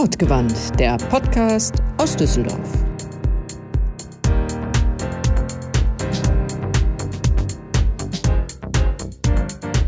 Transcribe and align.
Wortgewandt, 0.00 0.54
der 0.78 0.96
Podcast 0.96 1.74
aus 1.98 2.16
Düsseldorf. 2.16 2.58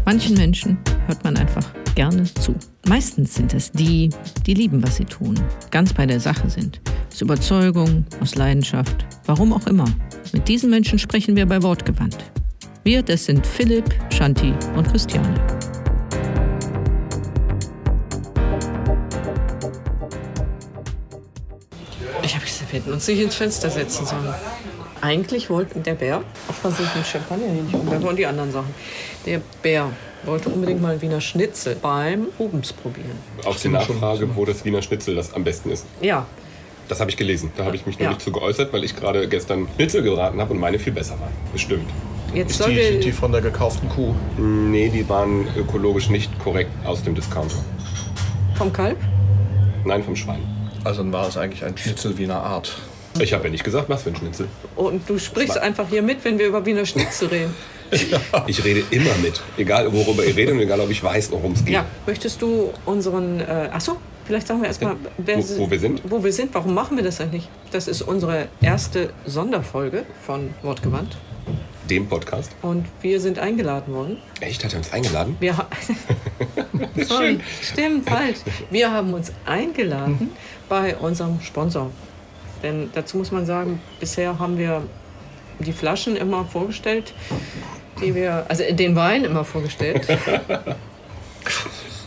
Manchen 0.04 0.37
Menschen 0.37 0.76
hört 1.06 1.24
man 1.24 1.38
einfach 1.38 1.64
gerne 1.94 2.24
zu. 2.24 2.54
Meistens 2.87 3.37
sind 3.37 3.54
es 3.54 3.72
die, 3.72 4.10
die 4.44 4.53
lieben, 4.53 4.83
was 4.83 4.96
sie 4.96 5.06
tun, 5.06 5.35
ganz 5.71 5.94
bei 5.94 6.04
der 6.04 6.21
Sache 6.21 6.51
sind. 6.51 6.83
Aus 7.10 7.22
Überzeugung, 7.22 8.04
aus 8.21 8.35
Leidenschaft, 8.35 9.06
warum 9.24 9.54
auch 9.54 9.67
immer. 9.67 9.87
Mit 10.35 10.47
diesen 10.47 10.69
Menschen 10.69 10.99
sprechen 10.99 11.37
wir 11.37 11.47
bei 11.47 11.63
Wortgewandt. 11.63 12.19
Wir, 12.85 13.03
das 13.03 13.24
sind 13.24 13.47
Philipp, 13.47 13.87
Shanti 14.10 14.53
und 14.76 14.87
Christiane. 14.88 15.62
Hätten 22.72 22.92
uns 22.92 23.06
nicht 23.06 23.20
ins 23.20 23.34
Fenster 23.34 23.70
setzen 23.70 24.06
sollen. 24.06 24.34
Eigentlich 25.00 25.50
wollten 25.50 25.82
der 25.82 25.94
Bär, 25.94 26.22
auch 26.48 26.54
versucht 26.54 26.94
mit 26.96 27.06
Champagner 27.06 27.48
nicht 27.48 27.74
um, 27.74 27.88
da 27.90 28.00
wollen 28.02 28.16
die 28.16 28.26
anderen 28.26 28.52
Sachen. 28.52 28.72
Der 29.26 29.40
Bär 29.62 29.88
wollte 30.24 30.48
unbedingt 30.48 30.80
mal 30.80 31.00
Wiener 31.02 31.20
Schnitzel 31.20 31.77
beim 31.80 32.28
Rubens 32.38 32.72
probieren. 32.72 33.10
Auf 33.44 33.60
die 33.60 33.68
Nachfrage, 33.68 34.28
wo 34.36 34.44
das 34.44 34.64
Wiener 34.64 34.80
Schnitzel 34.82 35.16
das 35.16 35.32
am 35.34 35.42
besten 35.44 35.70
ist. 35.70 35.86
Ja, 36.00 36.27
Das 36.88 37.00
habe 37.00 37.10
ich 37.10 37.16
gelesen. 37.16 37.50
Da 37.56 37.64
habe 37.64 37.74
ich 37.77 37.86
mich 37.86 37.96
noch 37.98 38.02
Ja. 38.04 38.08
nicht 38.10 38.20
zu 38.20 38.30
geäußert, 38.32 38.72
weil 38.72 38.84
ich 38.84 38.94
gerade 38.94 39.27
gestern 39.28 39.66
Schnitzel 39.77 40.02
geraten 40.02 40.41
habe 40.41 40.52
und 40.52 40.60
meine 40.60 40.78
viel 40.78 40.92
besser 40.92 41.18
waren. 41.20 41.32
Bestimmt. 41.52 41.88
jetzt 42.34 42.50
Ist 42.52 42.58
sollen 42.58 42.74
die, 42.77 43.00
die 43.00 43.12
von 43.12 43.32
der 43.32 43.41
gekauften 43.41 43.88
Kuh? 43.88 44.14
Nee, 44.36 44.88
die 44.91 45.08
waren 45.08 45.46
ökologisch 45.56 46.10
nicht 46.10 46.36
korrekt 46.41 46.70
aus 46.84 47.02
dem 47.02 47.14
Discounter. 47.14 47.56
vom 48.56 48.72
Kalb. 48.72 48.98
Nein, 49.84 50.02
vom 50.04 50.14
Schwein. 50.16 50.41
Also 50.84 51.02
dann 51.02 51.12
war 51.12 51.28
es 51.28 51.36
eigentlich 51.36 51.64
ein 51.64 51.77
Schnitzel 51.77 52.16
Wiener 52.19 52.42
Art. 52.42 52.72
Ich 53.20 53.33
habe 53.34 53.44
ja 53.44 53.50
nicht 53.50 53.62
gesagt, 53.64 53.88
was 53.88 54.02
für 54.05 54.11
ein 54.11 54.16
Schnitzel. 54.16 54.48
Und 54.75 55.08
du 55.08 55.19
sprichst 55.19 55.58
einfach 55.58 55.86
hier 55.88 56.02
mit, 56.02 56.25
wenn 56.25 56.38
wir 56.38 56.47
über 56.47 56.64
Wiener 56.64 56.86
Schnitzel 56.86 57.28
reden. 57.28 57.55
Ich 58.47 58.64
rede 58.64 58.83
immer 58.91 59.14
mit. 59.22 59.42
Egal, 59.58 59.92
worüber 59.92 60.25
ihr 60.25 60.34
redet 60.34 60.55
und 60.55 60.60
egal, 60.62 60.80
ob 60.80 60.88
ich 60.88 61.05
weiß, 61.05 61.30
worum 61.30 61.53
es 61.53 61.62
geht. 61.62 61.75
Ja, 61.75 61.84
möchtest 62.06 62.41
du 62.41 62.72
unseren. 62.86 63.38
Äh, 63.41 63.69
achso, 63.70 63.98
vielleicht 64.25 64.47
sagen 64.47 64.62
wir 64.62 64.69
erstmal, 64.69 64.97
wer 65.19 65.36
Wo- 65.36 65.58
wo 65.58 65.70
wir 65.70 65.78
sind? 65.78 66.00
Wo 66.08 66.25
wir 66.25 66.33
sind. 66.33 66.55
Warum 66.55 66.72
machen 66.72 66.97
wir 66.97 67.05
das 67.05 67.20
eigentlich? 67.20 67.50
Das 67.70 67.88
ist 67.88 68.00
unsere 68.00 68.48
erste 68.62 69.10
Sonderfolge 69.27 70.05
von 70.25 70.55
Wortgewandt. 70.62 71.19
Dem 71.91 72.06
Podcast. 72.06 72.55
Und 72.62 72.86
wir 73.00 73.20
sind 73.20 73.38
eingeladen 73.38 73.94
worden. 73.94 74.19
Echt, 74.41 74.64
hat 74.64 74.72
er 74.72 74.78
uns 74.78 74.92
eingeladen? 74.92 75.36
Wir 75.41 75.55
Sorry, 77.05 77.38
stimmt, 77.61 78.08
falsch. 78.08 78.38
Wir 78.70 78.91
haben 78.91 79.12
uns 79.12 79.33
eingeladen 79.47 80.30
bei 80.69 80.97
unserem 80.97 81.41
Sponsor. 81.41 81.91
Denn 82.62 82.91
dazu 82.94 83.16
muss 83.16 83.33
man 83.33 83.44
sagen, 83.44 83.80
bisher 83.98 84.38
haben 84.38 84.58
wir 84.58 84.83
die 85.58 85.72
Flaschen 85.72 86.16
immer 86.16 86.44
vorgestellt, 86.44 87.12
die 88.00 88.14
wir, 88.14 88.47
also 88.48 88.62
den 88.72 88.97
Wein 88.97 89.25
immer 89.25 89.44
vorgestellt, 89.44 90.06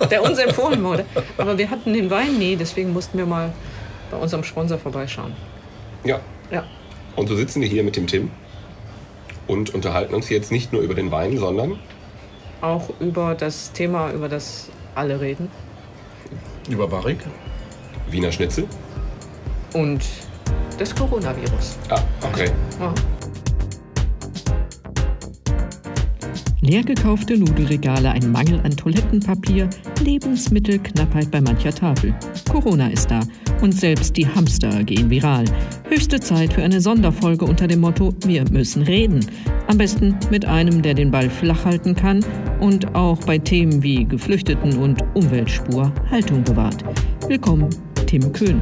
der 0.09 0.23
uns 0.23 0.40
empfohlen 0.40 0.84
wurde. 0.84 1.06
Aber 1.38 1.58
wir 1.58 1.70
hatten 1.70 1.94
den 1.94 2.09
Wein 2.09 2.38
nie, 2.38 2.56
deswegen 2.56 2.94
mussten 2.94 3.18
wir 3.18 3.26
mal 3.26 3.53
bei 4.12 4.18
unserem 4.18 4.44
Sponsor 4.44 4.78
vorbeischauen. 4.78 5.34
Ja. 6.03 6.20
Ja, 6.52 6.64
Und 7.16 7.28
so 7.28 7.36
sitzen 7.36 7.62
wir 7.62 7.68
hier 7.68 7.84
mit 7.84 7.96
dem 7.96 8.06
Tim 8.06 8.30
und 9.48 9.74
unterhalten 9.74 10.14
uns 10.14 10.30
jetzt 10.30 10.52
nicht 10.52 10.74
nur 10.74 10.82
über 10.82 10.94
den 10.94 11.12
Wein, 11.12 11.38
sondern 11.38 11.80
auch 12.62 12.90
über 13.00 13.36
das 13.36 13.72
Thema, 13.72 14.12
über 14.12 14.30
das 14.30 14.70
alle 14.96 15.20
reden. 15.22 15.50
Über 16.70 16.88
Barrik? 16.88 17.20
Wiener 18.10 18.32
Schnitzel. 18.32 18.68
Und 19.74 20.04
das 20.80 20.96
Coronavirus. 20.96 21.78
Ah, 21.90 22.02
okay. 22.22 22.50
Ja. 22.80 22.94
Leer 26.66 26.81
gekaufte 26.81 27.38
Nudelregale, 27.38 28.09
ein 28.09 28.31
Mangel 28.31 28.59
an 28.62 28.76
Toilettenpapier, 28.76 29.70
Lebensmittelknappheit 30.03 31.30
bei 31.30 31.40
mancher 31.40 31.72
Tafel. 31.72 32.16
Corona 32.50 32.88
ist 32.88 33.12
da 33.12 33.20
und 33.62 33.72
selbst 33.72 34.18
die 34.18 34.28
Hamster 34.28 34.84
gehen 34.84 35.12
viral. 35.12 35.46
Höchste 35.88 36.20
Zeit 36.20 36.54
für 36.54 36.64
eine 36.64 36.81
Sonderfolge 36.81 37.46
unter 37.46 37.68
dem 37.68 37.81
Motto 37.81 38.16
Wir 38.25 38.50
müssen 38.50 38.81
reden. 38.81 39.24
Am 39.68 39.78
besten 39.78 40.18
mit 40.31 40.46
einem, 40.46 40.81
der 40.81 40.96
den 40.96 41.12
Ball 41.12 41.30
flach 41.30 41.66
halten 41.66 41.96
kann 41.96 42.25
und 42.59 42.96
auch 42.96 43.20
bei 43.25 43.38
Themen 43.38 43.84
wie 43.84 44.04
Geflüchteten 44.04 44.75
und 44.78 45.04
Umweltspur 45.14 45.94
Haltung 46.09 46.44
bewahrt. 46.44 46.84
Willkommen, 47.28 47.70
Tim 48.08 48.34
Köhn. 48.34 48.59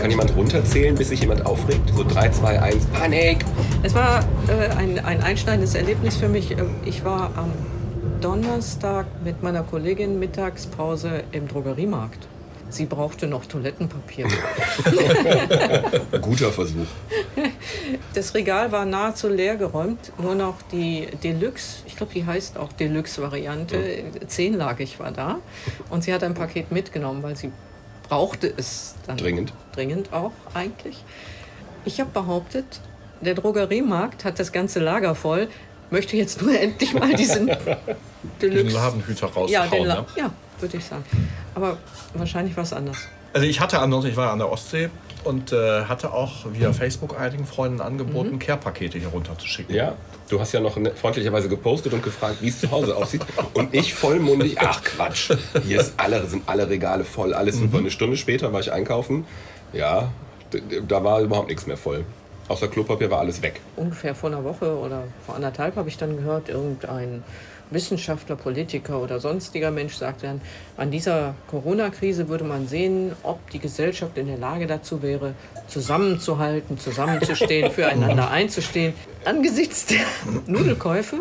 Kann 0.00 0.10
jemand 0.10 0.34
runterzählen, 0.34 0.94
bis 0.94 1.10
sich 1.10 1.20
jemand 1.20 1.44
aufregt? 1.44 1.92
So 1.94 2.02
3, 2.04 2.30
2, 2.30 2.62
1, 2.62 2.86
Panik! 2.86 3.44
Es 3.82 3.94
war 3.94 4.24
äh, 4.48 4.74
ein, 4.78 4.98
ein 5.04 5.22
einschneidendes 5.22 5.74
Erlebnis 5.74 6.16
für 6.16 6.28
mich. 6.28 6.52
Ähm, 6.52 6.70
Ich 6.86 7.04
war 7.04 7.30
am 7.36 7.52
Donnerstag 8.22 9.04
mit 9.22 9.42
meiner 9.42 9.62
Kollegin 9.62 10.18
Mittagspause 10.18 11.22
im 11.32 11.48
Drogeriemarkt. 11.48 12.28
Sie 12.70 12.86
brauchte 12.86 13.26
noch 13.26 13.44
Toilettenpapier. 13.44 14.26
Guter 16.22 16.50
Versuch. 16.50 16.86
Das 18.14 18.34
Regal 18.34 18.72
war 18.72 18.86
nahezu 18.86 19.28
leer 19.28 19.56
geräumt, 19.56 20.12
nur 20.18 20.34
noch 20.34 20.62
die 20.72 21.08
Deluxe, 21.22 21.82
ich 21.86 21.96
glaube, 21.96 22.12
die 22.14 22.24
heißt 22.24 22.56
auch 22.56 22.72
Deluxe-Variante, 22.72 24.04
zehnlagig 24.28 24.98
war 24.98 25.10
da. 25.10 25.40
Und 25.90 26.04
sie 26.04 26.14
hat 26.14 26.22
ein 26.22 26.34
Paket 26.34 26.70
mitgenommen, 26.72 27.22
weil 27.22 27.36
sie 27.36 27.50
brauchte 28.10 28.52
es 28.54 28.94
dann 29.06 29.16
Dringend. 29.16 29.52
dringend 29.72 30.12
auch 30.12 30.32
eigentlich. 30.52 31.02
Ich 31.86 32.00
habe 32.00 32.10
behauptet, 32.10 32.66
der 33.22 33.34
Drogeriemarkt 33.34 34.24
hat 34.24 34.38
das 34.38 34.52
ganze 34.52 34.80
Lager 34.80 35.14
voll, 35.14 35.48
möchte 35.90 36.16
jetzt 36.16 36.42
nur 36.42 36.58
endlich 36.60 36.92
mal 36.92 37.14
diesen 37.14 37.46
Den 37.46 37.56
Deluxe. 38.40 38.74
Ladenhüter 38.74 39.26
raushauen. 39.28 39.48
ja, 39.48 39.66
den 39.66 39.84
La 39.86 39.94
ne? 40.02 40.06
ja, 40.16 40.30
würde 40.58 40.76
ich 40.76 40.84
sagen. 40.84 41.04
Aber 41.54 41.78
wahrscheinlich 42.14 42.54
war 42.56 42.64
es 42.64 42.72
anders. 42.72 42.98
Also 43.32 43.46
ich 43.46 43.60
hatte 43.60 43.78
ansonsten, 43.78 44.10
ich 44.10 44.16
war 44.16 44.32
an 44.32 44.38
der 44.40 44.50
Ostsee 44.52 44.90
und 45.24 45.52
äh, 45.52 45.84
hatte 45.84 46.12
auch 46.12 46.46
via 46.52 46.72
Facebook 46.72 47.18
einigen 47.18 47.46
Freunden 47.46 47.80
angeboten, 47.80 48.38
Care-Pakete 48.38 48.98
hier 48.98 49.08
runterzuschicken. 49.08 49.74
Ja, 49.74 49.94
du 50.28 50.40
hast 50.40 50.52
ja 50.52 50.60
noch 50.60 50.76
ne- 50.76 50.92
freundlicherweise 50.94 51.48
gepostet 51.48 51.92
und 51.92 52.02
gefragt, 52.02 52.36
wie 52.40 52.48
es 52.48 52.60
zu 52.60 52.70
Hause 52.70 52.96
aussieht. 52.96 53.22
Und 53.54 53.74
ich 53.74 53.94
vollmundig, 53.94 54.56
ach 54.60 54.82
Quatsch, 54.82 55.32
hier 55.64 55.80
ist 55.80 55.94
alle, 55.96 56.24
sind 56.26 56.42
alle 56.46 56.68
Regale 56.68 57.04
voll. 57.04 57.34
Alles 57.34 57.56
super. 57.58 57.78
Eine 57.78 57.90
Stunde 57.90 58.16
später 58.16 58.52
war 58.52 58.60
ich 58.60 58.72
einkaufen. 58.72 59.24
Ja, 59.72 60.10
da 60.88 61.04
war 61.04 61.20
überhaupt 61.20 61.48
nichts 61.48 61.66
mehr 61.66 61.76
voll. 61.76 62.04
Außer 62.48 62.66
Klopapier 62.66 63.10
war 63.10 63.20
alles 63.20 63.42
weg. 63.42 63.60
ungefähr 63.76 64.14
vor 64.14 64.28
einer 64.30 64.42
Woche 64.42 64.76
oder 64.76 65.04
vor 65.24 65.36
anderthalb 65.36 65.76
habe 65.76 65.88
ich 65.88 65.96
dann 65.96 66.16
gehört, 66.16 66.48
irgendein 66.48 67.22
Wissenschaftler, 67.70 68.36
Politiker 68.36 69.00
oder 69.00 69.20
sonstiger 69.20 69.70
Mensch 69.70 69.94
sagte 69.94 70.26
dann, 70.26 70.40
an 70.76 70.90
dieser 70.90 71.34
Corona-Krise 71.48 72.28
würde 72.28 72.44
man 72.44 72.68
sehen, 72.68 73.12
ob 73.22 73.50
die 73.50 73.58
Gesellschaft 73.58 74.18
in 74.18 74.26
der 74.26 74.38
Lage 74.38 74.66
dazu 74.66 75.02
wäre, 75.02 75.34
zusammenzuhalten, 75.68 76.78
zusammenzustehen, 76.78 77.70
füreinander 77.72 78.30
einzustehen. 78.30 78.94
Angesichts 79.24 79.86
der 79.86 80.00
Nudelkäufe, 80.46 81.20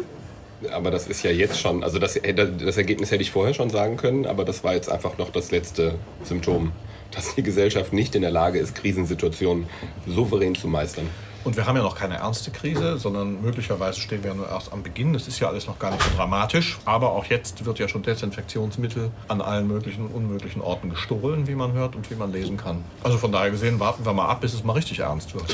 Aber 0.71 0.91
das 0.91 1.07
ist 1.07 1.23
ja 1.23 1.31
jetzt 1.31 1.59
schon, 1.59 1.83
also 1.83 1.99
das, 1.99 2.19
das 2.19 2.77
Ergebnis 2.77 3.11
hätte 3.11 3.21
ich 3.21 3.31
vorher 3.31 3.53
schon 3.53 3.69
sagen 3.69 3.97
können, 3.97 4.25
aber 4.25 4.43
das 4.43 4.63
war 4.63 4.73
jetzt 4.73 4.91
einfach 4.91 5.17
noch 5.17 5.31
das 5.31 5.51
letzte 5.51 5.95
Symptom, 6.23 6.71
dass 7.11 7.35
die 7.35 7.43
Gesellschaft 7.43 7.93
nicht 7.93 8.15
in 8.15 8.21
der 8.21 8.31
Lage 8.31 8.59
ist, 8.59 8.75
Krisensituationen 8.75 9.67
souverän 10.05 10.55
zu 10.55 10.67
meistern. 10.67 11.09
Und 11.43 11.55
wir 11.55 11.65
haben 11.65 11.77
ja 11.77 11.83
noch 11.83 11.95
keine 11.95 12.15
ernste 12.15 12.51
Krise, 12.51 12.97
sondern 12.97 13.41
möglicherweise 13.41 13.99
stehen 13.99 14.23
wir 14.23 14.31
ja 14.31 14.35
nur 14.35 14.49
erst 14.49 14.73
am 14.73 14.83
Beginn. 14.83 15.13
Das 15.13 15.27
ist 15.27 15.39
ja 15.39 15.47
alles 15.47 15.67
noch 15.67 15.79
gar 15.79 15.91
nicht 15.91 16.03
so 16.03 16.09
dramatisch. 16.17 16.77
Aber 16.85 17.13
auch 17.13 17.25
jetzt 17.25 17.65
wird 17.65 17.79
ja 17.79 17.87
schon 17.87 18.03
Desinfektionsmittel 18.03 19.09
an 19.29 19.41
allen 19.41 19.67
möglichen 19.67 20.07
und 20.07 20.13
unmöglichen 20.13 20.61
Orten 20.61 20.89
gestohlen, 20.89 21.47
wie 21.47 21.55
man 21.55 21.71
hört 21.71 21.95
und 21.95 22.11
wie 22.11 22.15
man 22.15 22.33
lesen 22.33 22.57
kann. 22.57 22.83
Also 23.03 23.17
von 23.17 23.31
daher 23.31 23.51
gesehen, 23.51 23.79
warten 23.79 24.05
wir 24.05 24.13
mal 24.13 24.27
ab, 24.27 24.41
bis 24.41 24.53
es 24.53 24.63
mal 24.63 24.73
richtig 24.73 24.99
ernst 24.99 25.33
wird. 25.33 25.45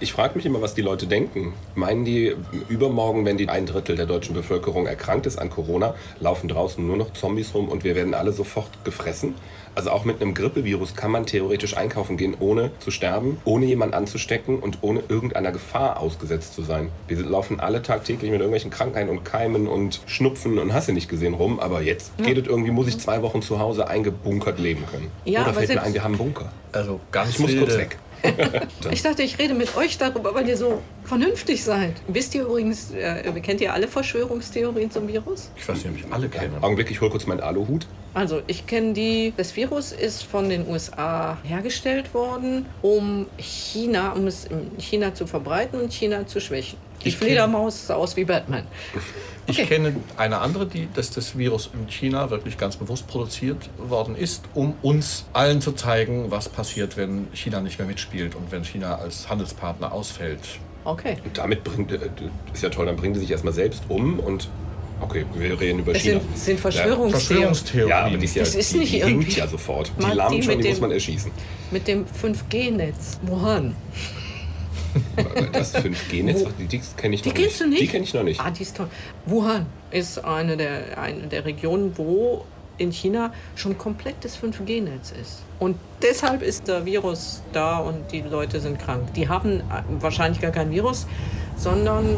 Ich 0.00 0.12
frage 0.12 0.36
mich 0.36 0.46
immer, 0.46 0.62
was 0.62 0.74
die 0.74 0.82
Leute 0.82 1.06
denken. 1.06 1.52
Meinen 1.74 2.04
die, 2.04 2.36
übermorgen, 2.68 3.24
wenn 3.24 3.36
die 3.36 3.48
ein 3.48 3.66
Drittel 3.66 3.96
der 3.96 4.06
deutschen 4.06 4.34
Bevölkerung 4.34 4.86
erkrankt 4.86 5.26
ist 5.26 5.38
an 5.38 5.50
Corona, 5.50 5.94
laufen 6.20 6.48
draußen 6.48 6.86
nur 6.86 6.96
noch 6.96 7.12
Zombies 7.14 7.52
rum 7.54 7.68
und 7.68 7.82
wir 7.82 7.96
werden 7.96 8.14
alle 8.14 8.32
sofort 8.32 8.84
gefressen? 8.84 9.34
Also 9.74 9.90
auch 9.90 10.04
mit 10.04 10.20
einem 10.20 10.34
Grippevirus 10.34 10.94
kann 10.94 11.10
man 11.10 11.26
theoretisch 11.26 11.76
einkaufen 11.76 12.16
gehen, 12.16 12.36
ohne 12.38 12.70
zu 12.78 12.90
sterben, 12.90 13.38
ohne 13.44 13.66
jemanden 13.66 13.94
anzustecken 13.94 14.58
und 14.58 14.78
ohne 14.82 15.02
irgendeiner 15.08 15.52
Gefahr 15.52 15.98
ausgesetzt 16.00 16.54
zu 16.54 16.62
sein. 16.62 16.90
Wir 17.08 17.18
laufen 17.22 17.60
alle 17.60 17.82
tagtäglich 17.82 18.30
mit 18.30 18.40
irgendwelchen 18.40 18.70
Krankheiten 18.70 19.08
und 19.08 19.24
Keimen 19.24 19.66
und 19.66 20.00
Schnupfen 20.06 20.58
und 20.58 20.74
hast 20.74 20.88
du 20.88 20.92
nicht 20.92 21.08
gesehen 21.08 21.34
rum, 21.34 21.58
aber 21.60 21.82
jetzt 21.82 22.12
geht 22.18 22.36
es 22.38 22.46
irgendwie, 22.46 22.70
muss 22.70 22.88
ich 22.88 22.98
zwei 22.98 23.22
Wochen 23.22 23.42
zu 23.42 23.58
Hause 23.58 23.88
eingebunkert 23.88 24.58
leben 24.58 24.84
können. 24.90 25.10
Ja, 25.24 25.42
Oder 25.42 25.54
fällt 25.54 25.74
mir 25.74 25.82
ein, 25.82 25.94
wir 25.94 26.04
haben 26.04 26.12
einen 26.12 26.18
Bunker. 26.18 26.52
Also 26.72 27.00
ganz 27.10 27.30
Ich 27.30 27.38
muss 27.38 27.50
wilde, 27.50 27.64
kurz 27.64 27.78
weg. 27.78 27.98
ich 28.90 29.02
dachte, 29.02 29.22
ich 29.22 29.38
rede 29.38 29.54
mit 29.54 29.76
euch 29.76 29.98
darüber, 29.98 30.34
weil 30.34 30.48
ihr 30.48 30.56
so 30.56 30.82
vernünftig 31.04 31.64
seid. 31.64 31.94
Wisst 32.08 32.34
ihr 32.34 32.42
übrigens, 32.42 32.92
äh, 32.92 33.32
kennt 33.40 33.60
ihr 33.60 33.72
alle 33.72 33.88
Verschwörungstheorien 33.88 34.90
zum 34.90 35.08
Virus? 35.08 35.50
Ich 35.56 35.68
weiß 35.68 35.78
nicht, 35.78 35.88
ob 35.88 35.96
ich 35.96 36.12
alle 36.12 36.28
kenne. 36.28 36.58
Augenblick, 36.60 36.90
ich 36.90 37.00
hole 37.00 37.10
kurz 37.10 37.26
meinen 37.26 37.40
Aluhut. 37.40 37.86
Also, 38.14 38.42
ich 38.46 38.66
kenne 38.66 38.92
die. 38.92 39.32
Das 39.36 39.56
Virus 39.56 39.92
ist 39.92 40.22
von 40.22 40.48
den 40.48 40.68
USA 40.68 41.38
hergestellt 41.44 42.12
worden, 42.12 42.66
um 42.82 43.26
China, 43.38 44.12
um 44.12 44.26
es 44.26 44.44
in 44.44 44.70
China 44.78 45.14
zu 45.14 45.26
verbreiten 45.26 45.80
und 45.80 45.92
China 45.92 46.26
zu 46.26 46.40
schwächen. 46.40 46.78
Die 47.02 47.08
Ich 47.08 47.16
Fledermaus 47.16 47.86
sah 47.88 47.94
aus 47.96 48.16
wie 48.16 48.24
Batman. 48.24 48.64
Ich 49.46 49.58
Okay. 49.58 49.66
kenne 49.66 49.96
eine 50.16 50.38
andere, 50.38 50.66
die, 50.66 50.88
dass 50.94 51.10
das 51.10 51.36
Virus 51.36 51.70
in 51.74 51.88
China 51.88 52.30
wirklich 52.30 52.56
ganz 52.58 52.76
bewusst 52.76 53.08
produziert 53.08 53.70
worden 53.76 54.14
ist, 54.14 54.44
um 54.54 54.74
uns 54.82 55.24
allen 55.32 55.60
zu 55.60 55.72
zeigen, 55.72 56.30
was 56.30 56.48
passiert, 56.48 56.96
wenn 56.96 57.26
China 57.32 57.60
nicht 57.60 57.78
mehr 57.78 57.88
mitspielt 57.88 58.36
und 58.36 58.52
wenn 58.52 58.62
China 58.64 58.96
als 58.96 59.28
Handelspartner 59.28 59.90
ausfällt. 59.92 60.40
Okay. 60.84 61.16
Und 61.24 61.38
damit 61.38 61.64
bringt, 61.64 61.90
äh, 61.90 61.98
ist 62.52 62.62
ja 62.62 62.68
toll, 62.68 62.86
dann 62.86 62.96
bringt 62.96 63.14
sie 63.16 63.20
sich 63.22 63.30
erstmal 63.32 63.52
selbst 63.54 63.82
um 63.88 64.20
und 64.20 64.48
okay, 65.02 65.24
wir 65.34 65.60
reden 65.60 65.80
über 65.80 65.92
Das 65.92 66.02
China. 66.02 66.20
sind, 66.20 66.38
sind 66.38 66.60
Verschwörungstheorien. 66.60 67.10
Verschwörungstheorien. 67.10 67.88
Ja, 67.88 68.04
aber 68.06 68.16
die 68.16 68.24
ist, 68.24 68.36
ja, 68.36 68.42
Das 68.44 68.54
ist 68.54 68.72
die, 68.74 68.78
nicht 68.78 68.92
die 68.94 69.02
hinkt 69.04 69.36
ja 69.36 69.46
sofort. 69.46 69.92
Die 69.98 70.02
lahmt 70.14 70.44
schon, 70.44 70.60
die 70.60 70.68
muss 70.68 70.80
man 70.80 70.90
erschießen. 70.92 71.30
Mit 71.70 71.86
dem 71.88 72.04
5G-Netz. 72.06 73.18
Wuhan. 73.22 73.74
Das 75.52 75.74
5G-Netz, 75.74 76.44
die, 76.58 76.66
die 76.66 76.80
kenne 76.96 77.14
ich 77.14 77.22
Die 77.22 77.30
noch 77.30 77.34
kennst 77.34 77.50
nicht. 77.52 77.60
du 77.60 77.68
nicht? 77.68 77.80
Die 77.82 77.86
kenne 77.88 78.04
ich 78.04 78.14
noch 78.14 78.22
nicht. 78.22 78.40
Ah, 78.40 78.50
die 78.50 78.62
ist 78.62 78.76
toll. 78.76 78.88
Wuhan 79.26 79.66
ist 79.90 80.22
eine 80.24 80.56
der, 80.56 80.98
eine 81.00 81.28
der 81.28 81.44
Regionen, 81.46 81.92
wo 81.96 82.44
in 82.78 82.90
China 82.92 83.32
schon 83.54 83.78
komplett 83.78 84.16
das 84.22 84.36
5G-Netz 84.38 85.12
ist. 85.20 85.42
Und 85.58 85.76
deshalb 86.02 86.42
ist 86.42 86.68
der 86.68 86.84
Virus 86.84 87.42
da 87.52 87.78
und 87.78 88.10
die 88.12 88.20
Leute 88.22 88.60
sind 88.60 88.78
krank. 88.78 89.14
Die 89.14 89.28
haben 89.28 89.60
äh, 89.60 89.62
wahrscheinlich 90.00 90.40
gar 90.40 90.50
kein 90.50 90.70
Virus, 90.70 91.06
sondern 91.56 92.16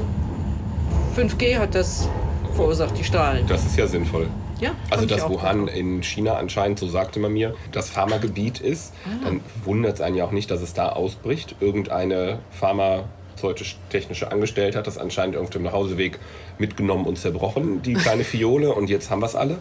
5G 1.16 1.58
hat 1.58 1.74
das 1.74 2.08
verursacht, 2.54 2.96
die 2.98 3.04
Strahlen. 3.04 3.46
Das 3.46 3.64
ist 3.66 3.76
ja 3.76 3.86
sinnvoll. 3.86 4.28
Ja, 4.60 4.70
Also, 4.90 5.04
dass 5.06 5.28
Wuhan 5.28 5.66
toll. 5.66 5.68
in 5.76 6.02
China 6.02 6.34
anscheinend, 6.34 6.78
so 6.78 6.86
sagte 6.88 7.18
man 7.18 7.32
mir, 7.32 7.54
das 7.72 7.90
Pharmagebiet 7.90 8.60
ist, 8.60 8.92
Ah. 9.04 9.24
dann 9.24 9.40
wundert 9.64 9.94
es 9.96 10.00
einen 10.00 10.16
ja 10.16 10.24
auch 10.24 10.30
nicht, 10.30 10.50
dass 10.50 10.62
es 10.62 10.72
da 10.74 10.90
ausbricht. 10.90 11.56
Irgendeine 11.60 12.38
pharmazeutisch-technische 12.52 14.30
Angestellte 14.30 14.78
hat 14.78 14.86
das 14.86 14.96
anscheinend 14.98 15.36
auf 15.36 15.50
dem 15.50 15.62
Nachhauseweg 15.64 16.18
mitgenommen 16.58 17.04
und 17.04 17.18
zerbrochen, 17.18 17.82
die 17.82 17.94
kleine 17.94 18.24
Fiole, 18.24 18.72
und 18.74 18.88
jetzt 18.88 19.10
haben 19.10 19.20
wir 19.22 19.26
es 19.26 19.34
alle. 19.34 19.58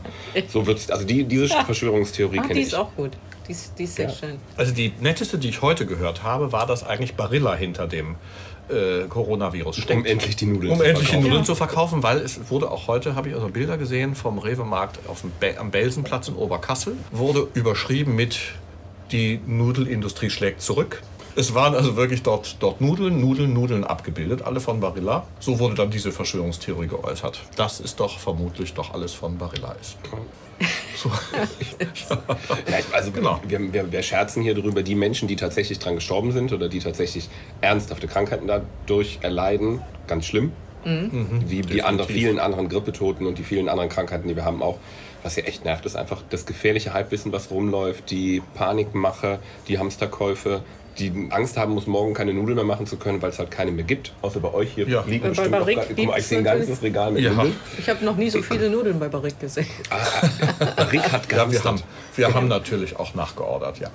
So 0.47 0.67
wird's, 0.67 0.89
also 0.91 1.05
die, 1.05 1.23
diese 1.23 1.47
Verschwörungstheorie 1.65 2.39
Ah, 2.39 2.41
kenne 2.43 2.53
die 2.55 2.61
ich. 2.61 2.67
ist 2.67 2.75
auch 2.75 2.93
gut. 2.95 3.11
Die 3.47 3.51
ist, 3.51 3.77
die 3.77 3.83
ist 3.83 3.95
sehr 3.95 4.07
Ja. 4.07 4.13
schön. 4.15 4.37
Also 4.55 4.73
die 4.73 4.93
netteste, 5.01 5.37
die 5.37 5.49
ich 5.49 5.61
heute 5.61 5.85
gehört 5.85 6.23
habe, 6.23 6.51
war, 6.53 6.65
dass 6.65 6.85
eigentlich 6.85 7.15
Barilla 7.15 7.55
hinter 7.55 7.87
dem 7.87 8.15
äh, 8.69 9.07
Coronavirus 9.07 9.77
steckt. 9.77 9.99
Um 9.99 10.05
endlich 10.05 10.35
die 10.35 10.45
Nudeln 10.45 10.73
um 10.73 10.77
zu 10.79 10.83
endlich 10.83 11.07
die 11.07 11.13
verkaufen. 11.13 11.23
Nudeln 11.23 11.41
Ja. 11.41 11.45
zu 11.45 11.55
verkaufen, 11.55 12.03
weil 12.03 12.17
es 12.19 12.49
wurde 12.49 12.71
auch 12.71 12.87
heute, 12.87 13.15
habe 13.15 13.29
ich 13.29 13.35
also 13.35 13.47
Bilder 13.49 13.77
gesehen 13.77 14.15
vom 14.15 14.37
Rewe-Markt 14.39 14.99
Be 15.39 15.55
am 15.59 15.71
Belsenplatz 15.71 16.27
in 16.27 16.35
Oberkassel, 16.35 16.95
wurde 17.11 17.47
überschrieben 17.53 18.15
mit 18.15 18.39
die 19.11 19.39
Nudelindustrie 19.45 20.29
schlägt 20.29 20.61
zurück. 20.61 21.01
Es 21.35 21.55
waren 21.55 21.73
also 21.73 21.95
wirklich 21.95 22.21
dort, 22.21 22.57
dort 22.59 22.79
Nudeln, 22.79 23.19
Nudeln, 23.19 23.53
Nudeln 23.53 23.83
abgebildet, 23.83 24.43
alle 24.43 24.59
von 24.59 24.79
Barilla. 24.79 25.25
So 25.39 25.57
wurde 25.59 25.73
dann 25.75 25.89
diese 25.89 26.11
Verschwörungstheorie 26.11 26.87
geäußert. 26.87 27.41
Das 27.55 27.79
ist 27.79 27.99
doch 27.99 28.19
vermutlich 28.19 28.73
doch 28.73 28.93
alles 28.93 29.13
von 29.13 29.37
Barilla 29.37 29.75
ist. 29.81 29.97
So. 30.95 31.11
Ja, 32.69 32.77
also 32.91 33.11
Genau. 33.11 33.39
wir, 33.47 33.73
wir, 33.73 33.91
wir 33.91 34.03
scherzen 34.03 34.43
hier 34.43 34.53
drüber, 34.53 34.83
die 34.83 34.95
Menschen, 34.95 35.27
die 35.27 35.35
tatsächlich 35.35 35.79
dran 35.79 35.95
gestorben 35.95 36.31
sind 36.31 36.53
oder 36.53 36.69
die 36.69 36.79
tatsächlich 36.79 37.29
ernsthafte 37.61 38.07
Krankheiten 38.07 38.47
dadurch 38.47 39.19
erleiden, 39.21 39.81
ganz 40.07 40.25
schlimm. 40.25 40.51
Wie 40.85 41.61
die 41.61 41.81
andere, 41.81 42.07
vielen 42.07 42.39
anderen 42.39 42.67
Grippetoten 42.67 43.25
und 43.25 43.37
die 43.37 43.43
vielen 43.43 43.69
anderen 43.69 43.89
Krankheiten, 43.89 44.27
die 44.27 44.35
wir 44.35 44.43
haben, 44.43 44.61
auch. 44.61 44.77
Was 45.23 45.37
ja 45.37 45.43
echt 45.43 45.63
nervt, 45.63 45.85
ist 45.85 45.95
einfach 45.95 46.21
das 46.29 46.45
gefährliche 46.45 46.93
Halbwissen, 46.93 47.31
was 47.31 47.49
rumläuft, 47.49 48.11
die 48.11 48.41
Panikmache, 48.55 49.39
die 49.69 49.79
Hamsterkäufe, 49.79 50.61
die 50.99 51.27
Angst 51.31 51.57
haben 51.57 51.73
muss, 51.73 51.87
morgen 51.87 52.13
keine 52.13 52.33
Nudeln 52.33 52.55
mehr 52.55 52.63
machen 52.65 52.85
zu 52.85 52.97
können, 52.97 53.21
weil 53.21 53.29
es 53.31 53.39
halt 53.39 53.49
keine 53.51 53.71
mehr 53.71 53.83
gibt. 53.83 54.11
Außer 54.21 54.39
bei 54.39 54.53
euch 54.53 54.73
hier 54.73 54.87
Ja. 54.87 55.03
liegen 55.07 55.23
Bei 55.23 55.29
bestimmt 55.29 55.51
noch 55.51 55.59
Barrick 55.59 55.75
gar- 55.77 55.85
Guck 55.95 56.05
mal, 56.07 56.19
ich 56.19 56.25
sehe 56.27 56.37
ein 56.39 56.43
ganzes 56.43 56.81
Regal 56.81 57.11
mit 57.11 57.23
Ja. 57.23 57.31
Nudeln. 57.33 57.55
Ich 57.79 57.89
habe 57.89 58.03
noch 58.05 58.15
nie 58.15 58.29
so 58.29 58.41
viele 58.41 58.69
Nudeln 58.69 58.99
bei 58.99 59.07
Barrick 59.07 59.39
gesehen. 59.39 59.65
Rick 60.91 61.11
hat 61.11 61.31
Ja, 61.31 61.51
wir 61.51 61.63
haben, 61.63 61.81
wir 62.15 62.33
haben 62.33 62.47
natürlich 62.47 62.95
auch 62.97 63.13
nachgeordert, 63.15 63.79
ja. 63.79 63.89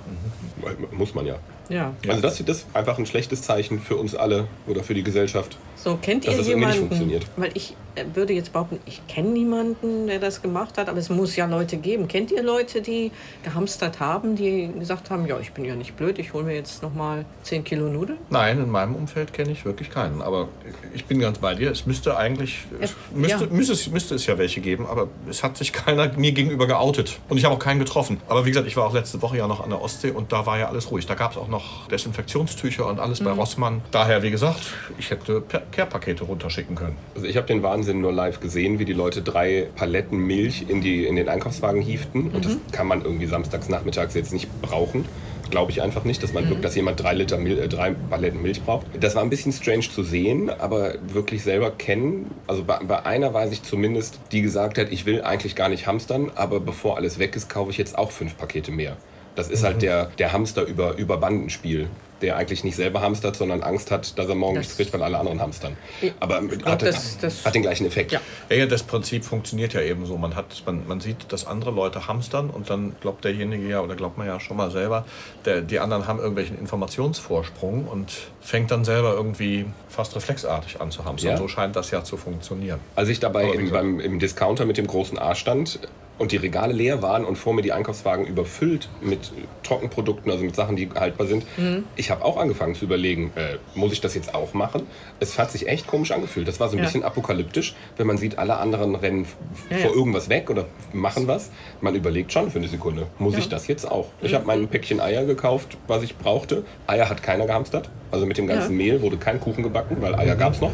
Muss 0.91 1.13
man 1.15 1.25
ja. 1.25 1.35
Ja. 1.69 1.93
Also 2.07 2.21
das, 2.21 2.43
das 2.43 2.57
ist 2.57 2.67
einfach 2.73 2.97
ein 2.97 3.05
schlechtes 3.05 3.41
Zeichen 3.41 3.79
für 3.79 3.95
uns 3.95 4.15
alle 4.15 4.47
oder 4.67 4.83
für 4.83 4.93
die 4.93 5.03
Gesellschaft. 5.03 5.57
So, 5.75 5.97
kennt 6.01 6.27
Dass 6.27 6.33
ihr 6.33 6.37
das 6.39 6.47
irgendwie 6.47 6.65
nicht 6.65 6.75
jemanden? 6.75 6.95
funktioniert. 6.95 7.27
Weil 7.37 7.51
ich 7.53 7.75
äh, 7.95 8.03
würde 8.13 8.33
jetzt 8.33 8.51
behaupten, 8.51 8.79
ich 8.85 9.05
kenne 9.07 9.29
niemanden, 9.29 10.07
der 10.07 10.19
das 10.19 10.41
gemacht 10.41 10.77
hat, 10.77 10.89
aber 10.89 10.97
es 10.97 11.09
muss 11.09 11.35
ja 11.35 11.45
Leute 11.45 11.77
geben. 11.77 12.07
Kennt 12.07 12.31
ihr 12.31 12.43
Leute, 12.43 12.81
die 12.81 13.11
gehamstert 13.43 13.99
haben, 14.01 14.35
die 14.35 14.69
gesagt 14.77 15.09
haben, 15.09 15.25
ja, 15.25 15.39
ich 15.39 15.53
bin 15.53 15.63
ja 15.63 15.75
nicht 15.75 15.95
blöd, 15.95 16.19
ich 16.19 16.33
hole 16.33 16.43
mir 16.43 16.55
jetzt 16.55 16.83
nochmal 16.83 17.25
10 17.43 17.63
Kilo 17.63 17.87
Nudeln? 17.87 18.19
Nein, 18.29 18.59
in 18.59 18.69
meinem 18.69 18.95
Umfeld 18.95 19.31
kenne 19.31 19.51
ich 19.51 19.63
wirklich 19.63 19.89
keinen. 19.89 20.21
Aber 20.21 20.49
ich 20.93 21.05
bin 21.05 21.19
ganz 21.19 21.37
bei 21.37 21.55
dir. 21.55 21.71
Es 21.71 21.85
müsste 21.85 22.17
eigentlich, 22.17 22.65
es 22.81 22.93
müsste, 23.13 23.45
ja. 23.45 23.49
müsste, 23.49 23.73
es, 23.73 23.89
müsste 23.89 24.15
es 24.15 24.25
ja 24.25 24.37
welche 24.37 24.59
geben, 24.59 24.85
aber 24.85 25.07
es 25.29 25.43
hat 25.43 25.55
sich 25.55 25.71
keiner 25.73 26.11
mir 26.17 26.33
gegenüber 26.33 26.67
geoutet. 26.67 27.19
Und 27.29 27.37
ich 27.37 27.45
habe 27.45 27.55
auch 27.55 27.59
keinen 27.59 27.79
getroffen. 27.79 28.19
Aber 28.27 28.45
wie 28.45 28.49
gesagt, 28.49 28.67
ich 28.67 28.75
war 28.75 28.85
auch 28.85 28.93
letzte 28.93 29.21
Woche 29.21 29.37
ja 29.37 29.47
noch 29.47 29.63
an 29.63 29.69
der 29.69 29.81
Ostsee 29.81 30.11
und 30.11 30.33
da 30.33 30.45
war 30.45 30.59
ja 30.59 30.67
alles 30.67 30.91
ruhig. 30.91 31.05
Da 31.05 31.15
gab 31.15 31.31
es 31.31 31.37
auch 31.37 31.47
noch 31.47 31.58
Desinfektionstücher 31.91 32.87
und 32.87 32.99
alles 32.99 33.23
bei 33.23 33.31
Rossmann. 33.31 33.81
Daher, 33.91 34.23
wie 34.23 34.31
gesagt, 34.31 34.61
ich 34.97 35.09
hätte 35.11 35.41
Per- 35.41 35.61
Care-Pakete 35.71 36.23
runterschicken 36.23 36.75
können. 36.75 36.95
Also 37.15 37.27
ich 37.27 37.37
habe 37.37 37.47
den 37.47 37.63
Wahnsinn 37.63 38.01
nur 38.01 38.11
live 38.13 38.39
gesehen, 38.39 38.79
wie 38.79 38.85
die 38.85 38.93
Leute 38.93 39.21
drei 39.21 39.67
Paletten 39.75 40.17
Milch 40.17 40.65
in, 40.67 40.81
die, 40.81 41.05
in 41.05 41.15
den 41.15 41.29
Einkaufswagen 41.29 41.81
hieften. 41.81 42.31
Und 42.31 42.45
das 42.45 42.57
kann 42.71 42.87
man 42.87 43.01
irgendwie 43.03 43.25
samstags 43.27 43.69
nachmittags 43.69 44.13
jetzt 44.13 44.33
nicht 44.33 44.49
brauchen. 44.61 45.05
Glaube 45.49 45.71
ich 45.71 45.81
einfach 45.81 46.03
nicht, 46.03 46.21
dass 46.21 46.31
man 46.31 46.43
wirklich, 46.43 46.61
dass 46.61 46.75
jemand 46.75 47.01
drei 47.01 47.15
Liter 47.15 47.39
Mil 47.39 47.57
äh, 47.57 47.67
drei 47.67 47.95
Paletten 48.11 48.39
Milch 48.43 48.61
braucht. 48.61 48.85
Das 48.99 49.15
war 49.15 49.23
ein 49.23 49.31
bisschen 49.31 49.51
strange 49.51 49.81
zu 49.89 50.03
sehen, 50.03 50.51
aber 50.51 50.93
wirklich 51.11 51.41
selber 51.41 51.71
kennen. 51.71 52.29
Also 52.45 52.63
bei, 52.63 52.77
bei 52.87 53.03
einer 53.03 53.33
weiß 53.33 53.51
ich 53.51 53.63
zumindest, 53.63 54.19
die 54.31 54.43
gesagt 54.43 54.77
hat, 54.77 54.91
ich 54.91 55.07
will 55.07 55.23
eigentlich 55.23 55.55
gar 55.55 55.69
nicht 55.69 55.87
hamstern, 55.87 56.29
aber 56.35 56.59
bevor 56.59 56.97
alles 56.97 57.17
weg 57.17 57.35
ist, 57.35 57.49
kaufe 57.49 57.71
ich 57.71 57.79
jetzt 57.79 57.97
auch 57.97 58.11
fünf 58.11 58.37
Pakete 58.37 58.71
mehr. 58.71 58.95
Das 59.35 59.49
ist 59.49 59.63
halt 59.63 59.81
der, 59.81 60.05
der 60.17 60.33
Hamster 60.33 60.63
über, 60.63 60.95
über 60.95 61.17
Bandenspiel, 61.17 61.87
der 62.21 62.35
eigentlich 62.35 62.65
nicht 62.65 62.75
selber 62.75 62.99
hamstert, 63.01 63.37
sondern 63.37 63.63
Angst 63.63 63.91
hat, 63.91 64.19
dass 64.19 64.27
er 64.27 64.35
morgen 64.35 64.55
Das- 64.55 64.63
nichts 64.65 64.75
kriegt, 64.75 64.91
weil 64.91 65.01
alle 65.01 65.17
anderen 65.17 65.39
hamstern. 65.39 65.77
Aber 66.19 66.41
glaub, 66.41 66.65
hat, 66.65 66.81
das- 66.81 67.17
das- 67.19 67.45
hat 67.45 67.55
den 67.55 67.61
gleichen 67.61 67.85
Effekt. 67.85 68.11
Ja. 68.11 68.19
Ja, 68.49 68.65
das 68.65 68.83
Prinzip 68.83 69.23
funktioniert 69.23 69.71
ja 69.73 69.81
eben 69.81 70.05
so. 70.05 70.17
Man, 70.17 70.35
hat, 70.35 70.63
man, 70.65 70.85
man 70.85 70.99
sieht, 70.99 71.31
dass 71.31 71.47
andere 71.47 71.71
Leute 71.71 72.07
hamstern 72.07 72.49
und 72.49 72.69
dann 72.69 72.95
glaubt 72.99 73.23
derjenige 73.23 73.65
ja, 73.69 73.79
oder 73.79 73.95
glaubt 73.95 74.17
man 74.17 74.27
ja 74.27 74.37
schon 74.41 74.57
mal 74.57 74.69
selber, 74.71 75.05
der, 75.45 75.61
die 75.61 75.79
anderen 75.79 76.07
haben 76.07 76.19
irgendwelchen 76.19 76.59
Informationsvorsprung 76.59 77.87
und 77.87 78.11
fängt 78.41 78.71
dann 78.71 78.83
selber 78.83 79.13
irgendwie 79.13 79.65
fast 79.87 80.13
reflexartig 80.15 80.81
an 80.81 80.91
zu 80.91 81.05
hamstern. 81.05 81.31
Ja. 81.31 81.37
So 81.37 81.47
scheint 81.47 81.75
das 81.77 81.91
ja 81.91 82.03
zu 82.03 82.17
funktionieren. 82.17 82.79
Als 82.97 83.07
ich 83.07 83.21
dabei 83.21 83.45
im, 83.51 83.69
beim, 83.71 83.99
im 84.01 84.19
Discounter 84.19 84.65
mit 84.65 84.77
dem 84.77 84.87
großen 84.87 85.17
A 85.17 85.35
stand 85.35 85.79
und 86.19 86.31
die 86.31 86.37
Regale 86.37 86.73
leer 86.73 87.01
waren 87.01 87.25
und 87.25 87.37
vor 87.37 87.53
mir 87.53 87.61
die 87.63 87.71
Einkaufswagen 87.71 88.25
überfüllt 88.27 88.89
mit 89.01 89.31
Trockenprodukten, 89.63 90.31
also 90.31 90.43
mit 90.43 90.55
Sachen, 90.55 90.75
die 90.75 90.89
haltbar 90.93 91.25
sind, 91.27 91.45
Mhm. 91.57 91.85
ich 91.95 92.11
habe 92.11 92.23
auch 92.23 92.37
angefangen 92.37 92.75
zu 92.75 92.85
überlegen, 92.85 93.31
äh, 93.35 93.57
muss 93.73 93.91
ich 93.93 94.01
das 94.01 94.13
jetzt 94.15 94.35
auch 94.35 94.53
machen? 94.53 94.83
Es 95.19 95.39
hat 95.39 95.49
sich 95.51 95.67
echt 95.67 95.87
komisch 95.87 96.11
angefühlt. 96.11 96.47
Das 96.47 96.59
war 96.59 96.67
so 96.69 96.75
ein 96.75 96.79
Ja. 96.79 96.85
bisschen 96.85 97.03
apokalyptisch, 97.03 97.75
wenn 97.97 98.05
man 98.07 98.17
sieht, 98.17 98.37
alle 98.37 98.57
anderen 98.57 98.95
rennen 98.95 99.25
Ja, 99.69 99.77
vor 99.77 99.89
ja. 99.91 99.95
irgendwas 99.95 100.29
weg 100.29 100.49
oder 100.49 100.65
machen 100.93 101.27
was. 101.27 101.49
Man 101.81 101.95
überlegt 101.95 102.31
schon 102.33 102.51
für 102.51 102.59
eine 102.59 102.67
Sekunde, 102.67 103.07
muss 103.17 103.37
ich 103.37 103.49
das 103.49 103.67
jetzt 103.67 103.89
auch? 103.89 104.07
Ich 104.21 104.31
Mhm. 104.31 104.35
habe 104.35 104.45
mein 104.47 104.67
Päckchen 104.67 104.99
Eier 104.99 105.25
gekauft, 105.25 105.77
was 105.87 106.03
ich 106.03 106.17
brauchte. 106.17 106.63
Eier 106.87 107.09
hat 107.09 107.23
keiner 107.23 107.45
gehamstert. 107.47 107.89
Also 108.11 108.25
mit 108.25 108.37
dem 108.37 108.47
ganzen. 108.47 108.75
Mehl 108.75 109.01
wurde 109.01 109.17
kein 109.17 109.39
Kuchen 109.39 109.63
gebacken, 109.63 109.97
weil 110.01 110.15
Eier 110.15 110.35
gab 110.35 110.53
es 110.53 110.61
noch. 110.61 110.71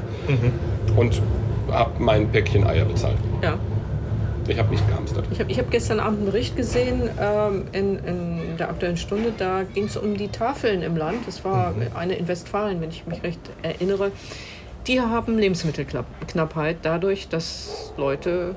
Und 0.96 1.22
habe 1.72 1.92
mein 2.00 2.32
Päckchen 2.32 2.66
Eier 2.66 2.86
bezahlt. 2.86 3.18
Ja. 3.42 3.58
Ich 4.48 4.60
habe 4.60 4.70
nicht 4.70 4.88
gehamstert. 4.88 5.26
Ich 5.32 5.40
habe 5.40 5.52
ich 5.52 5.60
hab 5.60 5.72
gestern 5.72 6.00
Abend 6.00 6.20
einen 6.20 6.26
Bericht 6.28 6.56
gesehen 6.56 7.10
ähm, 7.20 7.64
in, 7.72 8.00
in 8.06 8.58
der 8.58 8.70
Aktuellen 8.70 8.98
Stunde. 8.98 9.34
Da 9.38 9.64
ging 9.64 9.86
es 9.86 9.98
um 9.98 10.16
die 10.16 10.28
Tafeln 10.28 10.82
im 10.82 10.96
Land. 10.96 11.26
Das 11.26 11.44
war 11.44 11.74
eine 11.96 12.16
in 12.16 12.28
Westfalen, 12.28 12.80
wenn 12.82 12.90
ich 12.90 13.06
mich 13.08 13.24
recht 13.24 13.40
erinnere. 13.64 14.12
Die 14.88 15.02
haben 15.02 15.40
Lebensmittelknappheit 15.40 16.78
dadurch, 16.84 17.28
dass 17.28 17.92
Leute 17.98 18.56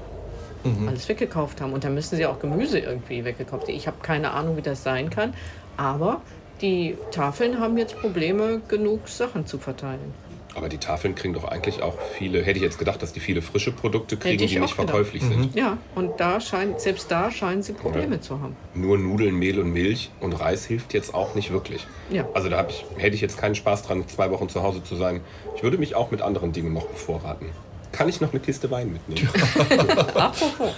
alles 0.87 1.09
weggekauft 1.09 1.61
haben. 1.61 1.73
Und 1.73 1.85
da 1.85 1.88
müssen 1.88 2.16
sie 2.16 2.26
auch 2.26 2.38
Gemüse 2.38 2.78
irgendwie 2.78 3.25
weggekauft. 3.25 3.68
haben. 3.68 3.75
Ich 3.75 3.87
habe 3.87 3.97
keine 4.02 4.33
Ahnung, 4.33 4.57
wie 4.57 4.62
das 4.62 4.83
sein 4.83 5.09
kann. 5.09 5.33
Aber 5.76 6.21
die 6.61 6.99
Tafeln 7.12 7.61
haben 7.61 7.78
jetzt 7.78 7.99
Probleme, 7.99 8.61
genug 8.68 9.09
Sachen 9.09 9.47
zu 9.47 9.59
verteilen. 9.59 10.12
Aber 10.58 10.68
die 10.68 10.78
Tafeln 10.78 11.14
kriegen 11.14 11.34
doch 11.34 11.44
eigentlich 11.44 11.82
auch 11.82 11.94
viele, 12.18 12.42
hätte 12.42 12.58
ich 12.58 12.64
jetzt 12.64 12.80
gedacht, 12.80 13.00
dass 13.00 13.12
die 13.12 13.20
viele 13.20 13.42
frische 13.42 13.70
Produkte 13.70 14.16
kriegen, 14.16 14.38
die 14.38 14.44
nicht 14.44 14.54
gedacht. 14.54 14.74
verkäuflich 14.74 15.22
sind. 15.22 15.54
Ja, 15.54 15.78
und 15.94 16.18
da 16.18 16.40
scheint, 16.40 16.80
selbst 16.80 17.12
da 17.12 17.30
scheinen 17.30 17.62
sie 17.62 17.74
Probleme 17.74 18.20
zu 18.20 18.40
haben. 18.40 18.56
Nur 18.74 18.98
Nudeln, 18.98 19.36
Mehl 19.36 19.60
und 19.60 19.70
Milch 19.70 20.10
und 20.18 20.32
Reis 20.32 20.64
hilft 20.64 20.94
jetzt 20.94 21.14
auch 21.14 21.36
nicht 21.36 21.52
wirklich. 21.52 21.86
Ja. 22.10 22.28
Also 22.34 22.48
da 22.48 22.66
ich, 22.68 22.84
hätte 22.96 23.14
ich 23.14 23.20
jetzt 23.20 23.38
keinen 23.38 23.54
Spaß 23.54 23.84
dran, 23.84 24.02
zwei 24.08 24.32
Wochen 24.32 24.48
zu 24.48 24.64
Hause 24.64 24.82
zu 24.82 24.96
sein. 24.96 25.20
Ich 25.54 25.62
würde 25.62 25.78
mich 25.78 25.94
auch 25.94 26.10
mit 26.10 26.22
anderen 26.22 26.52
Dingen 26.52 26.72
noch 26.72 26.86
bevorraten. 26.86 27.46
Kann 27.92 28.09
ich 28.09 28.21
noch 28.21 28.30
eine 28.33 28.40
Kiste 28.40 28.71
Wein 28.71 28.92
mitnehmen? 28.92 29.28
Apropos, 30.14 30.73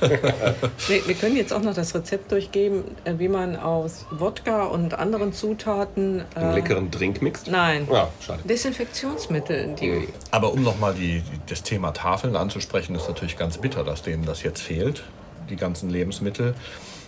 wir, 0.88 1.07
wir 1.09 1.14
können 1.14 1.37
jetzt 1.37 1.52
auch 1.52 1.61
noch 1.62 1.75
das 1.75 1.95
Rezept 1.95 2.31
durchgeben, 2.33 2.85
äh, 3.05 3.14
wie 3.19 3.29
man 3.29 3.57
aus 3.57 4.07
Wodka 4.11 4.64
und 4.64 4.95
anderen 4.95 5.33
Zutaten. 5.33 6.23
Einen 6.35 6.50
äh, 6.52 6.55
leckeren 6.55 6.90
Drink 6.90 7.21
mixt? 7.21 7.49
Nein. 7.49 7.88
Ja, 7.90 8.09
schade. 8.25 8.40
Desinfektionsmittel, 8.45 9.75
die 9.75 10.09
Aber 10.31 10.52
um 10.52 10.62
nochmal 10.62 10.95
die, 10.95 11.21
die, 11.21 11.40
das 11.49 11.62
Thema 11.62 11.93
Tafeln 11.93 12.37
anzusprechen, 12.37 12.95
ist 12.95 13.09
natürlich 13.09 13.37
ganz 13.37 13.59
bitter, 13.59 13.85
dass 13.85 14.02
denen 14.02 14.25
das 14.25 14.43
jetzt 14.43 14.62
fehlt, 14.62 15.02
die 15.49 15.57
ganzen 15.57 15.90
Lebensmittel. 15.90 16.55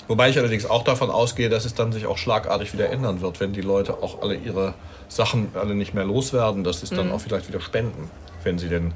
Wobei 0.09 0.31
ich 0.31 0.39
allerdings 0.39 0.67
auch 0.67 0.83
davon 0.83 1.11
ausgehe, 1.11 1.49
dass 1.49 1.65
es 1.65 1.75
dann 1.75 1.93
sich 1.93 2.07
auch 2.07 2.19
schlagartig 2.19 2.73
wieder 2.73 2.91
ändern 2.91 3.21
wird, 3.21 3.39
wenn 3.41 3.53
die 3.53 3.61
Leute 3.61 4.03
auch 4.03 4.21
alle 4.21 4.35
ihre 4.35 4.75
Sachen 5.09 5.49
alle 5.55 5.75
nicht 5.75 5.95
mehr 5.95 6.05
loswerden, 6.05 6.65
dass 6.65 6.81
sie 6.81 6.85
es 6.85 6.91
dann 6.91 7.07
Mhm. 7.09 7.13
auch 7.13 7.21
vielleicht 7.21 7.49
wieder 7.49 7.61
spenden, 7.61 8.11
wenn 8.43 8.59
sie 8.59 8.69
denn 8.69 8.93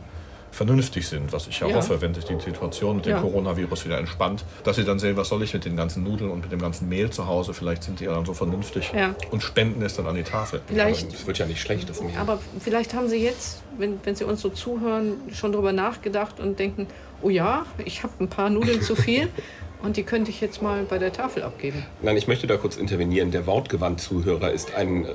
vernünftig 0.56 1.06
sind, 1.06 1.32
was 1.32 1.46
ich 1.46 1.60
ja, 1.60 1.68
Ja. 1.68 1.76
hoffe, 1.76 2.00
wenn 2.00 2.14
sich 2.14 2.24
die 2.24 2.38
Situation 2.40 2.96
mit 2.96 3.06
dem 3.06 3.12
Ja. 3.12 3.20
Coronavirus 3.20 3.84
wieder 3.84 3.98
entspannt, 3.98 4.44
dass 4.64 4.76
sie 4.76 4.84
dann 4.84 4.98
sehen, 4.98 5.16
was 5.16 5.28
soll 5.28 5.42
ich 5.42 5.52
mit 5.54 5.64
den 5.64 5.76
ganzen 5.76 6.02
Nudeln 6.02 6.30
und 6.30 6.40
mit 6.40 6.50
dem 6.50 6.60
ganzen 6.60 6.88
Mehl 6.88 7.10
zu 7.10 7.26
Hause, 7.26 7.54
vielleicht 7.54 7.82
sind 7.84 8.00
die 8.00 8.04
ja 8.04 8.14
dann 8.14 8.24
so 8.24 8.34
vernünftig 8.34 8.90
Ja. 8.96 9.14
und 9.30 9.42
spenden 9.42 9.82
es 9.82 9.94
dann 9.96 10.06
an 10.06 10.14
die 10.16 10.22
Tafel. 10.22 10.60
vielleicht. 10.66 11.12
Das 11.12 11.26
wird 11.26 11.38
ja 11.38 11.46
nicht 11.46 11.60
schlecht, 11.60 11.88
das 11.88 12.00
Mehl. 12.00 12.16
Aber 12.18 12.38
vielleicht 12.60 12.94
haben 12.94 13.08
Sie 13.08 13.16
jetzt, 13.22 13.62
wenn, 13.78 14.00
wenn 14.04 14.16
Sie 14.16 14.24
uns 14.24 14.40
so 14.40 14.48
zuhören, 14.48 15.14
schon 15.32 15.52
darüber 15.52 15.72
nachgedacht 15.72 16.40
und 16.40 16.58
denken, 16.58 16.86
oh 17.22 17.28
ja, 17.30 17.66
ich 17.84 18.02
habe 18.02 18.12
ein 18.20 18.28
paar 18.28 18.50
Nudeln 18.50 18.80
zu 18.82 18.96
viel 18.96 19.28
und 19.82 19.96
die 19.96 20.02
könnte 20.04 20.30
ich 20.30 20.40
jetzt 20.40 20.62
mal 20.62 20.84
bei 20.84 20.98
der 20.98 21.12
Tafel 21.12 21.42
abgeben. 21.42 21.84
Nein, 22.02 22.16
ich 22.16 22.26
möchte 22.28 22.46
da 22.46 22.56
kurz 22.56 22.76
intervenieren. 22.76 23.30
Der 23.30 23.46
Wortgewandt-Zuhörer 23.46 24.50
ist 24.52 24.74
ein 24.74 25.04
äh, 25.04 25.10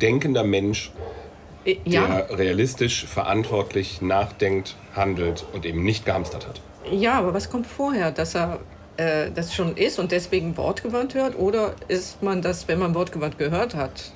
denkender 0.00 0.44
Mensch, 0.44 0.92
Äh, 1.68 1.76
der 1.84 1.92
Ja, 1.92 2.16
realistisch, 2.30 3.04
verantwortlich 3.06 4.00
nachdenkt, 4.02 4.76
handelt 4.94 5.44
und 5.52 5.66
eben 5.66 5.84
nicht 5.84 6.04
gehamstert 6.04 6.46
hat. 6.48 6.60
ja, 6.90 7.18
aber 7.18 7.34
was 7.34 7.50
kommt 7.50 7.66
vorher, 7.66 8.10
dass 8.10 8.34
er 8.34 8.60
äh, 8.96 9.30
das 9.34 9.54
schon 9.54 9.76
ist 9.76 9.98
und 9.98 10.10
deswegen 10.12 10.56
wortgewandt 10.56 11.14
hört? 11.14 11.38
Oder 11.38 11.74
ist 11.88 12.22
man 12.22 12.40
das, 12.42 12.66
wenn 12.68 12.78
man 12.78 12.94
wortgewandt 12.94 13.38
gehört 13.38 13.74
hat, 13.74 14.12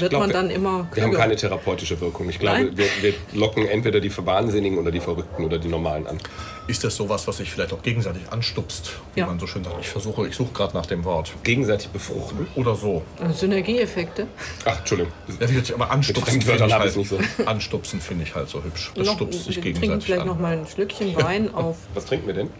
wird 0.00 0.10
glaub, 0.10 0.20
man 0.22 0.30
wir- 0.30 0.34
dann 0.34 0.50
immer 0.50 0.86
Wir 0.92 1.02
haben 1.02 1.10
klüger? 1.10 1.18
keine 1.18 1.36
therapeutische 1.36 2.00
Wirkung. 2.00 2.28
Ich 2.28 2.38
glaube, 2.38 2.76
wir, 2.76 2.86
wir 3.00 3.14
locken 3.32 3.66
entweder 3.66 4.00
die 4.00 4.10
Wahnsinnigen 4.16 4.78
oder 4.78 4.90
die 4.90 5.00
Verrückten 5.00 5.44
oder 5.44 5.58
die 5.58 5.68
Normalen 5.68 6.06
an. 6.06 6.18
Ist 6.66 6.82
das 6.82 6.96
sowas, 6.96 7.26
was 7.28 7.36
sich 7.36 7.50
vielleicht 7.50 7.72
auch 7.74 7.82
gegenseitig 7.82 8.22
anstupst, 8.30 8.92
wie 9.14 9.20
Ja. 9.20 9.26
man 9.26 9.38
so 9.38 9.46
schön 9.46 9.62
sagt? 9.64 9.76
Ich 9.80 9.88
versuche, 9.88 10.26
ich 10.26 10.34
suche 10.34 10.52
gerade 10.54 10.74
nach 10.74 10.86
dem 10.86 11.04
Wort. 11.04 11.32
Gegenseitig 11.42 11.88
befruchten. 11.90 12.46
Oder 12.54 12.74
so. 12.74 13.02
Synergieeffekte. 13.32 14.26
Ach, 14.64 14.78
Entschuldigung. 14.78 15.12
Ja, 15.40 15.48
wie, 15.50 15.74
aber 15.74 15.90
anstupsen 15.90 16.40
finde 16.40 16.64
ich, 16.66 16.72
halt, 16.74 16.96
nicht 16.96 17.14
anstupsen 17.46 18.00
finde 18.00 18.24
ich 18.24 18.34
halt 18.34 18.48
so 18.48 18.64
hübsch. 18.64 18.92
Das 18.94 19.06
Noch, 19.06 19.14
stupst 19.16 19.44
sich 19.44 19.56
wir 19.56 19.62
trinken 19.62 19.80
gegenseitig 19.80 20.04
vielleicht 20.06 20.22
an. 20.22 20.26
noch 20.28 20.38
mal 20.40 20.56
ein 20.56 20.66
Schlückchen 20.66 21.14
Wein 21.16 21.54
auf. 21.54 21.76
Was 21.92 22.06
trinken 22.06 22.26
wir 22.28 22.34
denn? 22.34 22.50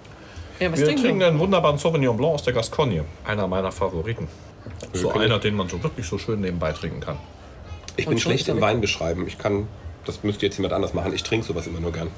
Ja, 0.61 0.71
was 0.71 0.79
Wir 0.79 0.87
trinken 0.87 1.03
trinken 1.03 1.21
wir? 1.21 1.27
einen 1.29 1.39
wunderbaren 1.39 1.79
Sauvignon 1.79 2.17
Blanc 2.17 2.35
aus 2.35 2.43
der 2.43 2.53
Gascogne. 2.53 3.05
Einer 3.25 3.47
meiner 3.49 3.73
Favoriten. 3.73 4.29
So 4.93 5.09
können- 5.09 5.25
einer, 5.25 5.39
den 5.39 5.55
man 5.55 5.69
so 5.69 5.83
wirklich 5.83 6.07
so 6.07 6.19
schön 6.19 6.41
nebenbei 6.41 6.73
trinken 6.73 7.01
kann. 7.01 7.17
Ich 7.97 8.07
bin 8.07 8.19
schlecht 8.19 8.49
im. 8.49 8.61
Wein 8.61 8.81
beschreiben. 8.81 9.27
Ich 9.27 9.39
kann, 9.39 9.69
das 10.05 10.23
müsste 10.25 10.47
jetzt 10.47 10.57
jemand 10.57 10.75
anders 10.75 10.95
machen. 10.95 11.13
Ich 11.15 11.23
trinke 11.23 11.47
sowas 11.47 11.67
immer 11.67 11.81
nur 11.81 11.93
gern. 11.93 12.09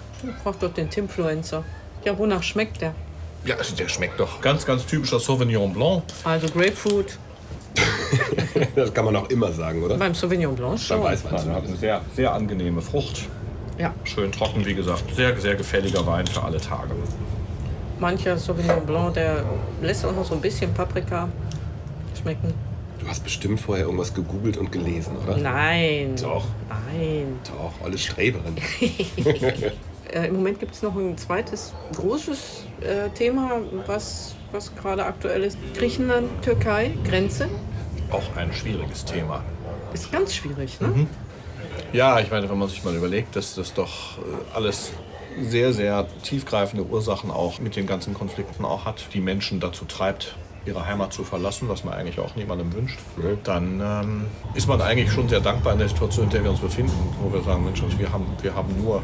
Frag 0.43 0.59
doch 0.61 0.73
den 0.73 0.89
Timfluencer. 0.89 1.65
Ja, 2.05 2.17
wonach 2.19 2.43
schmeckt 2.43 2.81
der? 2.81 2.95
Ja, 3.45 3.57
also 3.57 3.77
der 3.77 3.89
schmeckt 3.89 4.19
doch. 4.19 4.41
Ganz, 4.41 4.65
ganz 4.65 4.87
typischer 4.87 5.21
Sauvignon 5.21 5.73
Blanc. 5.73 6.03
Also 6.25 6.49
Grapefruit 6.49 7.19
Das 8.75 8.93
kann 8.95 9.05
man 9.05 9.15
auch 9.17 9.29
immer 9.29 9.53
sagen, 9.53 9.83
oder? 9.83 9.97
beim 9.97 10.15
Sauvignon 10.15 10.55
Blanc 10.57 10.73
Beim 10.73 10.79
schon. 10.79 11.03
Weißwein 11.03 11.33
Also 11.33 11.35
hat 11.35 11.43
zumindest. 11.65 11.69
eine 11.69 11.77
sehr, 11.79 12.01
sehr 12.15 12.33
angenehme 12.33 12.81
Frucht. 12.81 13.25
Ja, 13.79 13.93
Schön 14.05 14.33
trocken, 14.33 14.65
wie 14.65 14.75
gesagt. 14.75 15.03
Sehr, 15.15 15.39
sehr 15.39 15.55
gefälliger 15.55 16.07
Wein 16.07 16.27
für 16.27 16.43
alle 16.43 16.59
Tage. 16.59 16.93
mancher 18.01 18.39
Sauvignon 18.39 18.87
Blanc, 18.87 19.15
der 19.15 19.45
lässt 19.83 20.05
auch 20.07 20.13
noch 20.15 20.25
so 20.25 20.35
ein 20.35 20.41
bisschen 20.41 20.73
Paprika 20.73 21.29
schmecken. 22.27 22.53
Du 22.99 23.07
hast 23.07 23.23
bestimmt 23.23 23.61
vorher 23.61 23.85
irgendwas 23.85 24.13
gegoogelt 24.13 24.57
und 24.57 24.73
gelesen, 24.73 25.17
oder? 25.23 25.37
Nein. 25.37 26.17
Doch. 26.21 26.45
Nein. 26.69 27.39
Doch, 27.45 27.73
alle 27.85 27.99
Streberin. 27.99 28.57
Äh, 30.15 30.29
Im 30.29 30.37
Moment 30.37 30.61
gibt 30.61 30.73
es 30.73 30.83
noch 30.83 30.95
ein 30.95 31.19
zweites 31.19 31.75
großes 31.97 32.63
äh, 32.81 33.09
Thema, 33.11 33.61
was, 33.89 34.37
was 34.53 34.73
gerade 34.77 35.05
aktuell 35.05 35.43
ist. 35.43 35.59
Griechenland, 35.75 36.29
Türkei, 36.43 36.93
Grenze. 37.03 37.49
Auch 38.13 38.37
ein 38.37 38.53
schwieriges 38.53 39.05
Thema. 39.05 39.43
Ist 39.93 40.13
ganz 40.13 40.33
schwierig, 40.33 40.81
ne? 40.81 40.87
Mhm. 40.87 41.07
Ja, 41.93 42.21
ich 42.21 42.31
meine, 42.31 42.49
wenn 42.49 42.57
man 42.57 42.69
sich 42.69 42.85
mal 42.85 42.95
überlegt, 42.95 43.35
dass 43.35 43.57
das 43.57 43.75
doch 43.75 44.19
äh, 44.19 44.23
alles 44.55 44.93
sehr, 45.41 45.73
sehr 45.73 46.07
tiefgreifende 46.23 46.87
Ursachen 46.87 47.33
auch 47.33 47.59
mit 47.59 47.75
den 47.75 47.89
ganzen 47.89 48.15
Konflikten 48.15 48.65
auch 48.65 48.85
hat, 48.85 49.07
die 49.13 49.21
Menschen 49.21 49.59
dazu 49.59 49.87
treibt, 49.87 50.37
ihre 50.67 50.85
Heimat 50.87 51.13
zu 51.13 51.25
verlassen, 51.25 51.69
was 51.69 51.85
man 51.85 51.95
eigentlich 51.95 52.19
auch 52.19 52.35
niemandem 52.37 52.73
wünscht, 52.73 52.99
dann 53.45 53.81
ähm, 53.81 54.27
ist 54.55 54.69
man 54.69 54.81
eigentlich 54.81 55.13
schon 55.13 55.29
sehr 55.29 55.41
dankbar 55.41 55.73
in 55.75 55.79
der 55.79 55.89
Situation, 55.89 56.27
in 56.27 56.31
der 56.31 56.45
wir 56.45 56.51
uns 56.51 56.61
befinden, 56.61 56.93
wo 57.23 57.33
wir 57.33 57.43
sagen, 57.43 57.65
Mensch, 57.65 57.83
wir 57.99 58.13
haben, 58.13 58.27
wir 58.43 58.55
haben 58.55 58.83
nur 58.83 59.03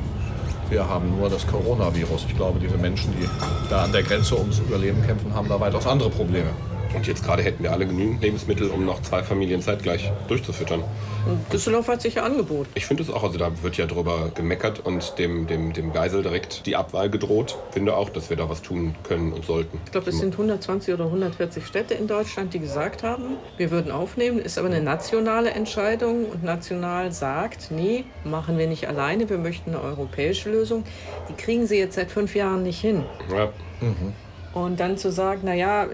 wir 0.68 0.88
haben 0.88 1.18
nur 1.18 1.28
das 1.28 1.46
Coronavirus. 1.46 2.24
Ich 2.28 2.34
glaube, 2.34 2.58
diese 2.58 2.78
Menschen, 2.78 3.12
die 3.20 3.28
da 3.68 3.84
an 3.84 3.92
der 3.92 4.02
Grenze 4.02 4.38
ums 4.38 4.58
Überleben 4.58 5.02
kämpfen, 5.02 5.34
haben 5.34 5.46
da 5.46 5.60
weitaus 5.60 5.86
andere 5.86 6.08
Probleme. 6.08 6.48
Und 6.94 7.06
jetzt 7.06 7.24
gerade 7.24 7.42
hätten 7.42 7.62
wir 7.62 7.72
alle 7.72 7.86
genügend 7.86 8.22
Lebensmittel, 8.22 8.70
um 8.70 8.84
noch 8.84 9.02
zwei 9.02 9.22
Familien 9.22 9.62
zeitgleich 9.62 10.12
durchzufüttern. 10.28 10.84
Und 11.26 11.52
Düsseldorf 11.52 11.88
hat 11.88 12.02
sich 12.02 12.16
ja 12.16 12.24
angeboten. 12.24 12.68
Ich 12.74 12.86
finde 12.86 13.02
es 13.02 13.10
auch, 13.10 13.22
also 13.22 13.38
da 13.38 13.50
wird 13.62 13.76
ja 13.76 13.86
drüber 13.86 14.30
gemeckert 14.34 14.80
und 14.84 15.18
dem, 15.18 15.46
dem, 15.46 15.72
dem 15.72 15.92
Geisel 15.92 16.22
direkt 16.22 16.66
die 16.66 16.76
Abwahl 16.76 17.10
gedroht. 17.10 17.58
Finde 17.70 17.96
auch, 17.96 18.10
dass 18.10 18.30
wir 18.30 18.36
da 18.36 18.48
was 18.48 18.62
tun 18.62 18.94
können 19.04 19.32
und 19.32 19.44
sollten. 19.44 19.80
Ich 19.86 19.92
glaube, 19.92 20.10
es 20.10 20.18
sind 20.18 20.34
120 20.34 20.94
oder 20.94 21.04
140 21.06 21.66
Städte 21.66 21.94
in 21.94 22.06
Deutschland, 22.06 22.54
die 22.54 22.58
gesagt 22.58 23.02
haben, 23.02 23.36
wir 23.56 23.70
würden 23.70 23.90
aufnehmen. 23.90 24.38
Ist 24.38 24.58
aber 24.58 24.68
eine 24.68 24.82
nationale 24.82 25.50
Entscheidung 25.50 26.26
und 26.26 26.42
national 26.44 27.12
sagt, 27.12 27.70
nee, 27.70 28.04
machen 28.24 28.58
wir 28.58 28.66
nicht 28.66 28.88
alleine, 28.88 29.28
wir 29.30 29.38
möchten 29.38 29.70
eine 29.70 29.82
europäische 29.82 30.50
Lösung. 30.50 30.84
Die 31.28 31.34
kriegen 31.34 31.66
sie 31.66 31.78
jetzt 31.78 31.94
seit 31.94 32.10
fünf 32.10 32.34
Jahren 32.34 32.62
nicht 32.62 32.80
hin. 32.80 33.04
Ja. 33.30 33.52
Und 34.54 34.80
dann 34.80 34.98
zu 34.98 35.10
sagen, 35.10 35.42
naja, 35.44 35.86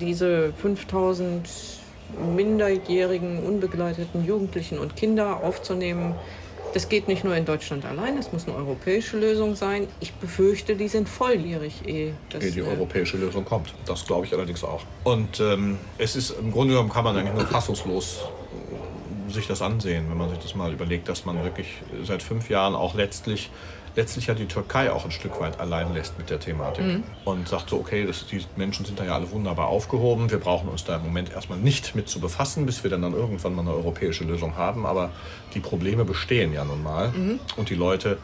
diese 0.00 0.52
5000 0.52 1.48
minderjährigen, 2.36 3.44
unbegleiteten 3.44 4.24
Jugendlichen 4.24 4.78
und 4.78 4.94
Kinder 4.94 5.42
aufzunehmen, 5.42 6.14
das 6.74 6.88
geht 6.88 7.06
nicht 7.06 7.22
nur 7.22 7.36
in 7.36 7.44
Deutschland 7.44 7.84
allein, 7.84 8.18
es 8.18 8.32
muss 8.32 8.48
eine 8.48 8.56
europäische 8.56 9.16
Lösung 9.16 9.54
sein. 9.54 9.86
Ich 10.00 10.12
befürchte, 10.12 10.74
die 10.74 10.88
sind 10.88 11.08
volljährig, 11.08 11.86
ehe 11.86 12.14
das, 12.30 12.40
die 12.40 12.58
äh, 12.58 12.62
europäische 12.62 13.16
Lösung 13.16 13.44
kommt. 13.44 13.72
Das 13.86 14.04
glaube 14.04 14.26
ich 14.26 14.34
allerdings 14.34 14.64
auch. 14.64 14.82
Und 15.04 15.38
ähm, 15.38 15.78
es 15.98 16.16
ist 16.16 16.30
im 16.30 16.50
Grunde 16.50 16.74
genommen 16.74 16.90
kann 16.90 17.04
man 17.04 17.16
eigentlich 17.16 17.34
nur 17.34 17.46
fassungslos 17.46 18.24
äh, 19.28 19.32
sich 19.32 19.46
das 19.46 19.62
ansehen, 19.62 20.06
wenn 20.10 20.18
man 20.18 20.30
sich 20.30 20.40
das 20.40 20.56
mal 20.56 20.72
überlegt, 20.72 21.08
dass 21.08 21.24
man 21.24 21.42
wirklich 21.44 21.68
seit 22.02 22.24
fünf 22.24 22.50
Jahren 22.50 22.74
auch 22.74 22.94
letztlich 22.94 23.50
letztlich 23.96 24.26
ja 24.26 24.34
die 24.34 24.46
Türkei 24.46 24.90
auch 24.90 25.04
ein 25.04 25.10
Stück 25.10 25.40
weit 25.40 25.60
allein 25.60 25.94
lässt 25.94 26.18
mit 26.18 26.30
der 26.30 26.40
Thematik 26.40 26.84
und 27.24 27.48
sagt 27.48 27.70
so, 27.70 27.78
okay, 27.78 28.06
das, 28.06 28.26
die 28.26 28.44
Menschen 28.56 28.84
sind 28.84 28.98
da 28.98 29.04
ja 29.04 29.14
alle 29.14 29.30
wunderbar 29.30 29.68
aufgehoben, 29.68 30.30
wir 30.30 30.38
brauchen 30.38 30.68
uns 30.68 30.84
da 30.84 30.96
im 30.96 31.02
Moment 31.02 31.32
erstmal 31.32 31.58
nicht 31.58 31.94
mit 31.94 32.08
zu 32.08 32.20
befassen, 32.20 32.66
bis 32.66 32.82
wir 32.82 32.90
dann, 32.90 33.02
dann 33.02 33.12
irgendwann 33.12 33.54
mal 33.54 33.62
eine 33.62 33.72
europäische 33.72 34.24
Lösung 34.24 34.56
haben, 34.56 34.86
aber 34.86 35.10
die 35.54 35.60
Probleme 35.60 36.04
bestehen 36.04 36.52
ja 36.52 36.64
nun 36.64 36.82
mal 36.82 37.12
und 37.56 37.70
die 37.70 37.74
Leute 37.74 38.18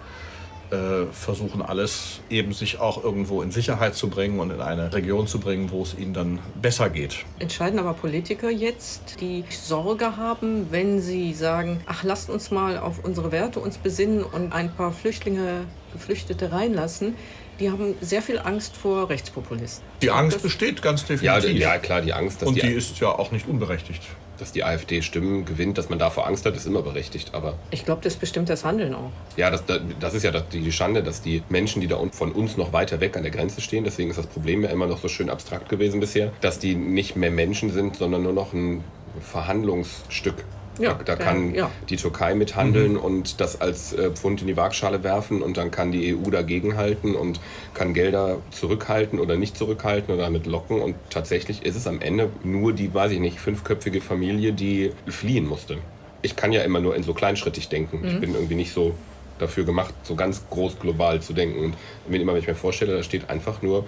äh, 0.71 1.07
versuchen 1.12 1.62
alles 1.62 2.21
eben 2.31 2.53
sich 2.53 2.79
auch 2.79 3.03
irgendwo 3.03 3.43
in 3.43 3.50
Sicherheit 3.50 3.95
zu 3.95 4.09
bringen 4.09 4.41
und 4.41 4.50
in 4.50 4.61
eine 4.61 4.93
Region 4.93 5.27
zu 5.27 5.41
bringen, 5.41 5.71
wo 5.71 5.83
es 5.83 5.97
ihnen 5.99 6.15
dann 6.15 6.39
besser 6.61 6.91
geht. 6.91 7.25
Entscheiden 7.39 7.79
aber 7.79 7.95
Politiker 7.95 8.50
jetzt, 8.50 9.21
die 9.21 9.45
Sorge 9.50 10.17
haben, 10.17 10.69
wenn 10.71 11.00
sie 11.00 11.35
sagen, 11.35 11.81
ach, 11.87 12.05
lasst 12.05 12.31
uns 12.31 12.50
mal 12.50 12.79
auf 12.79 13.05
unsere 13.05 13.33
Werte 13.33 13.61
uns 13.61 13.79
besinnen 13.79 14.23
und 14.23 14.53
ein 14.53 14.73
paar 14.73 14.93
Flüchtlinge, 14.93 15.65
Geflüchtete 15.93 16.53
reinlassen, 16.53 17.17
die 17.59 17.71
haben 17.71 17.95
sehr 18.00 18.23
viel 18.23 18.39
Angst 18.39 18.77
vor 18.77 19.11
Rechtspopulisten. 19.11 19.85
Die 20.00 20.11
Angst 20.11 20.43
besteht 20.43 20.81
ganz 20.83 21.05
Ja, 21.09 21.35
definitiv. 21.37 21.61
ja, 21.61 21.79
klar, 21.79 22.00
die 22.00 22.12
Angst, 22.12 22.41
dass 22.41 22.49
und 22.49 22.55
die, 22.55 22.62
die 22.62 22.73
ist 22.73 22.99
ja 23.00 23.09
auch 23.09 23.33
nicht 23.33 23.47
unberechtigt. 23.47 24.03
Dass 24.40 24.52
die 24.52 24.64
AfD 24.64 25.02
Stimmen 25.02 25.44
gewinnt, 25.44 25.78
dass 25.78 25.88
man 25.88 25.99
davor 25.99 26.26
Angst 26.26 26.47
hat, 26.47 26.56
ist 26.56 26.66
immer 26.66 26.82
berechtigt. 26.82 27.35
Aber 27.35 27.54
Ich 27.70 27.85
glaube, 27.85 28.02
das 28.02 28.16
bestimmt 28.16 28.49
das 28.49 28.64
Handeln 28.64 28.94
auch. 28.94 29.11
ja, 29.37 29.50
das, 29.50 29.64
das 30.00 30.14
ist 30.14 30.23
ja 30.23 30.32
die 30.40 30.73
Schande, 30.73 31.02
dass 31.02 31.23
die 31.23 31.42
Menschen, 31.49 31.80
die 31.80 31.87
da 31.87 32.00
von 32.12 32.32
uns 32.32 32.56
noch 32.56 32.73
weiter 32.73 33.00
weg 33.00 33.16
an 33.16 33.23
der 33.23 33.32
Grenze 33.32 33.61
stehen, 33.61 33.85
deswegen 33.85 34.11
ist 34.11 34.18
das 34.18 34.26
Problem 34.26 34.62
ja 34.62 34.70
immer 34.70 34.87
noch 34.87 34.99
so 34.99 35.09
schön 35.09 35.30
abstrakt 35.30 35.68
gewesen 35.68 36.00
bisher, 36.00 36.32
dass 36.40 36.59
die 36.59 36.75
nicht 36.75 37.16
mehr 37.16 37.30
Menschen 37.30 37.70
sind, 37.70 37.97
sondern 37.97 38.23
nur 38.23 38.32
noch 38.32 38.52
ein 38.52 38.82
Verhandlungsstück. 39.20 40.44
Ja, 40.80 40.94
da, 40.94 41.04
da 41.04 41.16
kann 41.16 41.54
ja. 41.54 41.70
die 41.88 41.96
Türkei 41.96 42.34
mithandeln 42.34 42.92
mhm. 42.92 43.00
und 43.00 43.40
das 43.40 43.60
als 43.60 43.92
äh, 43.92 44.10
Pfund 44.10 44.40
in 44.40 44.46
die 44.46 44.56
Waagschale 44.56 45.04
werfen 45.04 45.42
und 45.42 45.56
dann 45.56 45.70
kann 45.70 45.92
die 45.92 46.14
EU 46.14 46.30
dagegenhalten 46.30 47.14
und 47.14 47.40
kann 47.75 47.94
Gelder 47.94 48.38
zurückhalten 48.50 49.18
oder 49.18 49.37
nicht 49.37 49.56
zurückhalten 49.56 50.14
oder 50.14 50.25
damit 50.25 50.46
locken. 50.46 50.80
Und 50.80 50.94
tatsächlich 51.10 51.64
ist 51.64 51.76
es 51.76 51.87
am 51.87 52.00
Ende 52.00 52.30
nur 52.42 52.72
die, 52.72 52.92
weiß 52.92 53.12
ich 53.12 53.20
nicht, 53.20 53.40
fünfköpfige 53.40 54.00
Familie, 54.00 54.52
die 54.52 54.92
fliehen 55.06 55.46
musste. 55.46 55.78
Ich 56.22 56.37
kann 56.37 56.52
ja 56.52 56.62
immer 56.62 56.80
nur 56.80 56.96
in 56.96 57.02
so 57.02 57.14
kleinschrittig 57.14 57.68
denken. 57.68 58.00
Mhm. 58.00 58.08
Ich 58.08 58.20
bin 58.20 58.34
irgendwie 58.34 58.54
nicht 58.54 58.72
so 58.72 58.94
dafür 59.38 59.64
gemacht, 59.64 59.94
so 60.02 60.14
ganz 60.14 60.42
groß 60.50 60.78
global 60.78 61.20
zu 61.20 61.32
denken. 61.32 61.64
Und 61.64 61.75
wenn 62.08 62.20
immer, 62.20 62.32
wenn 62.32 62.40
ich 62.40 62.46
mir 62.46 62.54
vorstelle, 62.54 62.96
da 62.96 63.02
steht 63.02 63.30
einfach 63.30 63.62
nur 63.62 63.87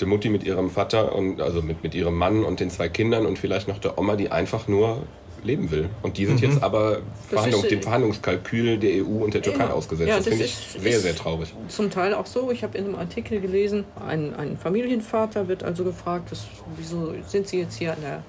die 0.00 0.06
Mutti 0.06 0.28
mit 0.28 0.44
ihrem 0.44 0.70
Vater 0.70 1.14
und 1.14 1.40
also 1.40 1.62
mit, 1.62 1.82
mit 1.82 1.94
ihrem 1.94 2.14
Mann 2.14 2.44
und 2.44 2.60
den 2.60 2.70
zwei 2.70 2.88
Kindern 2.88 3.26
und 3.26 3.38
vielleicht 3.38 3.68
noch 3.68 3.78
der 3.78 3.98
Oma, 3.98 4.16
die 4.16 4.30
einfach 4.30 4.68
nur 4.68 5.02
leben 5.46 5.70
will. 5.70 5.88
Und 6.02 6.18
die 6.18 6.26
sind 6.26 6.42
mhm. 6.42 6.50
jetzt 6.50 6.62
aber 6.62 7.00
Verhandlung, 7.28 7.62
ist, 7.62 7.70
dem 7.70 7.82
Verhandlungskalkül 7.82 8.78
der 8.78 9.04
EU 9.04 9.24
und 9.24 9.34
der 9.34 9.42
Türkei 9.42 9.64
ja, 9.64 9.72
ausgesetzt. 9.72 10.08
Ja, 10.08 10.16
das, 10.16 10.24
das 10.24 10.34
finde 10.34 10.44
ich 10.44 10.54
sehr, 10.54 11.00
sehr 11.00 11.14
traurig. 11.14 11.54
Zum 11.68 11.90
Teil 11.90 12.14
auch 12.14 12.26
so. 12.26 12.50
Ich 12.50 12.62
habe 12.62 12.76
in 12.76 12.84
einem 12.84 12.96
Artikel 12.96 13.40
gelesen, 13.40 13.84
ein, 14.06 14.34
ein 14.34 14.58
Familienvater 14.58 15.48
wird 15.48 15.62
also 15.62 15.84
gefragt, 15.84 16.32
das, 16.32 16.46
wieso 16.76 17.14
sind 17.26 17.48
Sie 17.48 17.60
jetzt 17.60 17.76
hier 17.76 17.92
an 17.92 18.00
der 18.02 18.22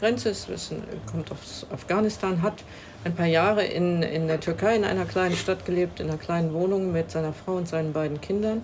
Grenze, 0.00 0.30
ist, 0.30 0.48
kommt 1.10 1.30
aus 1.30 1.64
Afghanistan, 1.70 2.42
hat 2.42 2.64
ein 3.04 3.14
paar 3.14 3.26
Jahre 3.26 3.64
in, 3.64 4.02
in 4.02 4.26
der 4.26 4.40
Türkei 4.40 4.74
in 4.74 4.84
einer 4.84 5.04
kleinen 5.04 5.36
Stadt 5.36 5.64
gelebt, 5.64 6.00
in 6.00 6.08
einer 6.08 6.18
kleinen 6.18 6.52
Wohnung 6.52 6.92
mit 6.92 7.10
seiner 7.10 7.32
Frau 7.32 7.54
und 7.54 7.68
seinen 7.68 7.92
beiden 7.92 8.20
Kindern. 8.20 8.62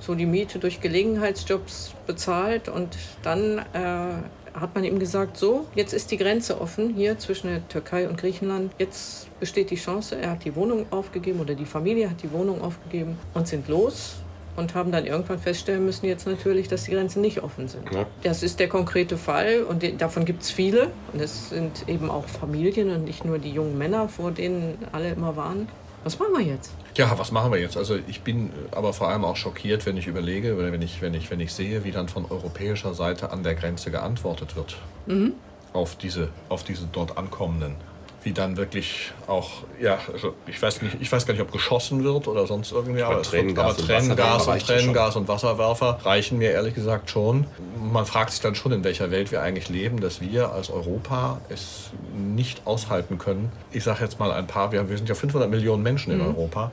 So 0.00 0.16
die 0.16 0.26
Miete 0.26 0.58
durch 0.58 0.80
Gelegenheitsjobs 0.80 1.94
bezahlt 2.06 2.68
und 2.68 2.96
dann 3.22 3.58
äh, 3.58 4.41
hat 4.54 4.74
man 4.74 4.84
ihm 4.84 4.98
gesagt, 4.98 5.36
so, 5.36 5.66
jetzt 5.74 5.92
ist 5.92 6.10
die 6.10 6.16
Grenze 6.16 6.60
offen 6.60 6.94
hier 6.94 7.18
zwischen 7.18 7.48
der 7.48 7.66
Türkei 7.68 8.08
und 8.08 8.18
Griechenland. 8.18 8.72
Jetzt 8.78 9.28
besteht 9.40 9.70
die 9.70 9.76
Chance, 9.76 10.16
er 10.16 10.32
hat 10.32 10.44
die 10.44 10.54
Wohnung 10.54 10.86
aufgegeben 10.90 11.40
oder 11.40 11.54
die 11.54 11.64
Familie 11.64 12.10
hat 12.10 12.22
die 12.22 12.32
Wohnung 12.32 12.60
aufgegeben 12.60 13.18
und 13.34 13.48
sind 13.48 13.68
los 13.68 14.16
und 14.56 14.74
haben 14.74 14.92
dann 14.92 15.06
irgendwann 15.06 15.38
feststellen 15.38 15.84
müssen 15.84 16.06
jetzt 16.06 16.26
natürlich, 16.26 16.68
dass 16.68 16.84
die 16.84 16.92
Grenzen 16.92 17.22
nicht 17.22 17.42
offen 17.42 17.68
sind. 17.68 17.90
Ja. 17.92 18.06
Das 18.22 18.42
ist 18.42 18.60
der 18.60 18.68
konkrete 18.68 19.16
Fall 19.16 19.62
und 19.62 19.82
davon 20.00 20.24
gibt 20.24 20.42
es 20.42 20.50
viele. 20.50 20.90
Und 21.12 21.22
es 21.22 21.50
sind 21.50 21.88
eben 21.88 22.10
auch 22.10 22.26
Familien 22.26 22.90
und 22.90 23.04
nicht 23.04 23.24
nur 23.24 23.38
die 23.38 23.50
jungen 23.50 23.78
Männer, 23.78 24.08
vor 24.08 24.30
denen 24.30 24.76
alle 24.92 25.10
immer 25.10 25.36
waren. 25.36 25.68
Was 26.04 26.18
machen 26.18 26.32
wir 26.32 26.44
jetzt? 26.44 26.72
Ja, 26.96 27.16
was 27.18 27.30
machen 27.30 27.52
wir 27.52 27.60
jetzt? 27.60 27.76
Also 27.76 27.96
ich 28.06 28.22
bin 28.22 28.50
aber 28.72 28.92
vor 28.92 29.08
allem 29.08 29.24
auch 29.24 29.36
schockiert, 29.36 29.86
wenn 29.86 29.96
ich 29.96 30.06
überlege 30.06 30.56
oder 30.56 30.72
wenn 30.72 30.82
ich, 30.82 31.00
wenn 31.00 31.14
ich, 31.14 31.30
wenn 31.30 31.40
ich 31.40 31.52
sehe, 31.52 31.84
wie 31.84 31.92
dann 31.92 32.08
von 32.08 32.26
europäischer 32.28 32.94
Seite 32.94 33.30
an 33.30 33.42
der 33.42 33.54
Grenze 33.54 33.90
geantwortet 33.90 34.56
wird 34.56 34.76
mhm. 35.06 35.34
auf, 35.72 35.96
diese, 35.96 36.28
auf 36.48 36.64
diese 36.64 36.88
dort 36.90 37.16
ankommenden 37.16 37.76
wie 38.24 38.32
dann 38.32 38.56
wirklich 38.56 39.12
auch, 39.26 39.50
ja, 39.80 39.98
also 40.12 40.34
ich 40.46 40.60
weiß 40.60 40.82
nicht, 40.82 40.96
ich 41.00 41.10
weiß 41.10 41.26
gar 41.26 41.34
nicht, 41.34 41.42
ob 41.42 41.52
geschossen 41.52 42.04
wird 42.04 42.28
oder 42.28 42.46
sonst 42.46 42.72
irgendwie, 42.72 43.02
aber, 43.02 43.22
Tränengas, 43.22 43.78
wird, 43.78 43.90
aber 43.90 44.00
Tränengas, 44.00 44.48
und, 44.48 44.66
Tränengas 44.66 45.16
und 45.16 45.28
Wasserwerfer 45.28 45.98
reichen 46.04 46.38
mir 46.38 46.50
ehrlich 46.50 46.74
gesagt 46.74 47.10
schon. 47.10 47.46
Man 47.92 48.06
fragt 48.06 48.30
sich 48.30 48.40
dann 48.40 48.54
schon, 48.54 48.72
in 48.72 48.84
welcher 48.84 49.10
Welt 49.10 49.32
wir 49.32 49.42
eigentlich 49.42 49.68
leben, 49.68 50.00
dass 50.00 50.20
wir 50.20 50.52
als 50.52 50.70
Europa 50.70 51.40
es 51.48 51.90
nicht 52.16 52.66
aushalten 52.66 53.18
können. 53.18 53.50
Ich 53.72 53.84
sage 53.84 54.04
jetzt 54.04 54.18
mal 54.18 54.30
ein 54.32 54.46
paar, 54.46 54.72
wir, 54.72 54.88
wir 54.88 54.96
sind 54.96 55.08
ja 55.08 55.14
500 55.14 55.50
Millionen 55.50 55.82
Menschen 55.82 56.12
in 56.12 56.18
mhm. 56.18 56.26
Europa 56.26 56.72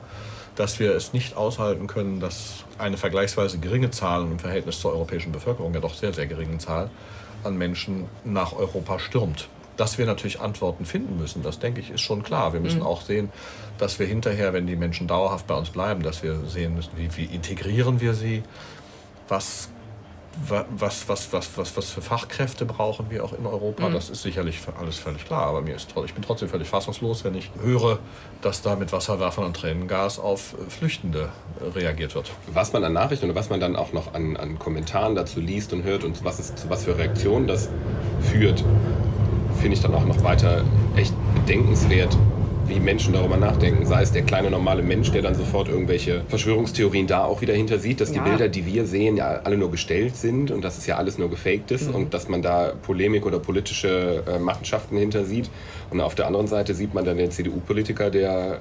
dass 0.56 0.78
wir 0.78 0.94
es 0.94 1.14
nicht 1.14 1.36
aushalten 1.36 1.86
können, 1.86 2.20
dass 2.20 2.64
eine 2.76 2.98
vergleichsweise 2.98 3.58
geringe 3.58 3.92
Zahl 3.92 4.22
im 4.22 4.38
Verhältnis 4.38 4.80
zur 4.80 4.92
europäischen 4.92 5.32
Bevölkerung, 5.32 5.72
ja 5.72 5.80
doch 5.80 5.94
sehr, 5.94 6.12
sehr 6.12 6.26
geringe 6.26 6.58
Zahl, 6.58 6.90
an 7.44 7.56
Menschen 7.56 8.06
nach 8.24 8.52
Europa 8.52 8.98
stürmt 8.98 9.48
dass 9.80 9.96
wir 9.96 10.04
natürlich 10.04 10.40
Antworten 10.40 10.84
finden 10.84 11.18
müssen, 11.18 11.42
das 11.42 11.58
denke 11.58 11.80
ich, 11.80 11.90
ist 11.90 12.02
schon 12.02 12.22
klar. 12.22 12.52
Wir 12.52 12.60
müssen 12.60 12.80
mhm. 12.80 12.86
auch 12.86 13.00
sehen, 13.00 13.30
dass 13.78 13.98
wir 13.98 14.06
hinterher, 14.06 14.52
wenn 14.52 14.66
die 14.66 14.76
Menschen 14.76 15.08
dauerhaft 15.08 15.46
bei 15.46 15.54
uns 15.54 15.70
bleiben, 15.70 16.02
dass 16.02 16.22
wir 16.22 16.38
sehen 16.46 16.74
müssen, 16.74 16.90
wie, 16.96 17.16
wie 17.16 17.24
integrieren 17.24 17.98
wir 17.98 18.12
sie, 18.12 18.42
was 19.28 19.70
was, 20.48 21.08
was, 21.08 21.32
was, 21.32 21.56
was, 21.56 21.76
was 21.76 21.90
für 21.90 22.02
Fachkräfte 22.02 22.64
brauchen 22.64 23.10
wir 23.10 23.24
auch 23.24 23.32
in 23.32 23.46
Europa. 23.46 23.88
Mhm. 23.88 23.94
Das 23.94 24.10
ist 24.10 24.22
sicherlich 24.22 24.60
alles 24.78 24.96
völlig 24.96 25.24
klar. 25.24 25.46
Aber 25.46 25.60
mir 25.60 25.74
ist, 25.74 25.92
ich 26.04 26.14
bin 26.14 26.22
trotzdem 26.22 26.48
völlig 26.48 26.68
fassungslos, 26.68 27.24
wenn 27.24 27.34
ich 27.34 27.50
höre, 27.60 27.98
dass 28.40 28.62
da 28.62 28.76
mit 28.76 28.92
Wasserwerfern 28.92 29.44
und 29.44 29.56
Tränengas 29.56 30.18
auf 30.18 30.54
Flüchtende 30.68 31.30
reagiert 31.74 32.14
wird. 32.14 32.30
Was 32.52 32.72
man 32.72 32.84
an 32.84 32.92
Nachrichten 32.92 33.26
oder 33.26 33.34
was 33.34 33.50
man 33.50 33.60
dann 33.60 33.76
auch 33.76 33.92
noch 33.92 34.14
an, 34.14 34.36
an 34.36 34.58
Kommentaren 34.58 35.14
dazu 35.14 35.40
liest 35.40 35.72
und 35.72 35.82
hört 35.82 36.04
und 36.04 36.24
was, 36.24 36.38
ist, 36.38 36.58
zu 36.58 36.70
was 36.70 36.84
für 36.84 36.96
Reaktionen 36.96 37.46
das 37.46 37.68
führt, 38.22 38.64
finde 39.60 39.76
ich 39.76 39.82
dann 39.82 39.94
auch 39.94 40.06
noch 40.06 40.22
weiter 40.24 40.64
echt 40.96 41.14
bedenkenswert, 41.34 42.16
wie 42.66 42.80
Menschen 42.80 43.12
darüber 43.12 43.36
nachdenken. 43.36 43.84
Sei 43.84 44.02
es 44.02 44.12
der 44.12 44.22
kleine 44.22 44.50
normale 44.50 44.82
Mensch, 44.82 45.10
der 45.10 45.22
dann 45.22 45.34
sofort 45.34 45.68
irgendwelche 45.68 46.22
Verschwörungstheorien 46.28 47.06
da 47.06 47.24
auch 47.24 47.42
wieder 47.42 47.52
hinter 47.52 47.78
sieht, 47.78 48.00
dass 48.00 48.14
ja. 48.14 48.22
die 48.22 48.28
Bilder, 48.30 48.48
die 48.48 48.64
wir 48.64 48.86
sehen, 48.86 49.16
ja 49.16 49.40
alle 49.44 49.58
nur 49.58 49.70
gestellt 49.70 50.16
sind 50.16 50.50
und 50.50 50.62
dass 50.62 50.78
es 50.78 50.86
ja 50.86 50.96
alles 50.96 51.18
nur 51.18 51.28
gefaked 51.28 51.70
ist 51.72 51.88
mhm. 51.88 51.94
und 51.94 52.14
dass 52.14 52.28
man 52.28 52.42
da 52.42 52.72
Polemik 52.82 53.26
oder 53.26 53.38
politische 53.38 54.22
äh, 54.26 54.38
Machenschaften 54.38 54.96
hinter 54.96 55.24
sieht. 55.24 55.50
Und 55.90 56.00
auf 56.00 56.14
der 56.14 56.26
anderen 56.26 56.46
Seite 56.46 56.74
sieht 56.74 56.94
man 56.94 57.04
dann 57.04 57.18
den 57.18 57.30
CDU-Politiker, 57.30 58.10
der 58.10 58.60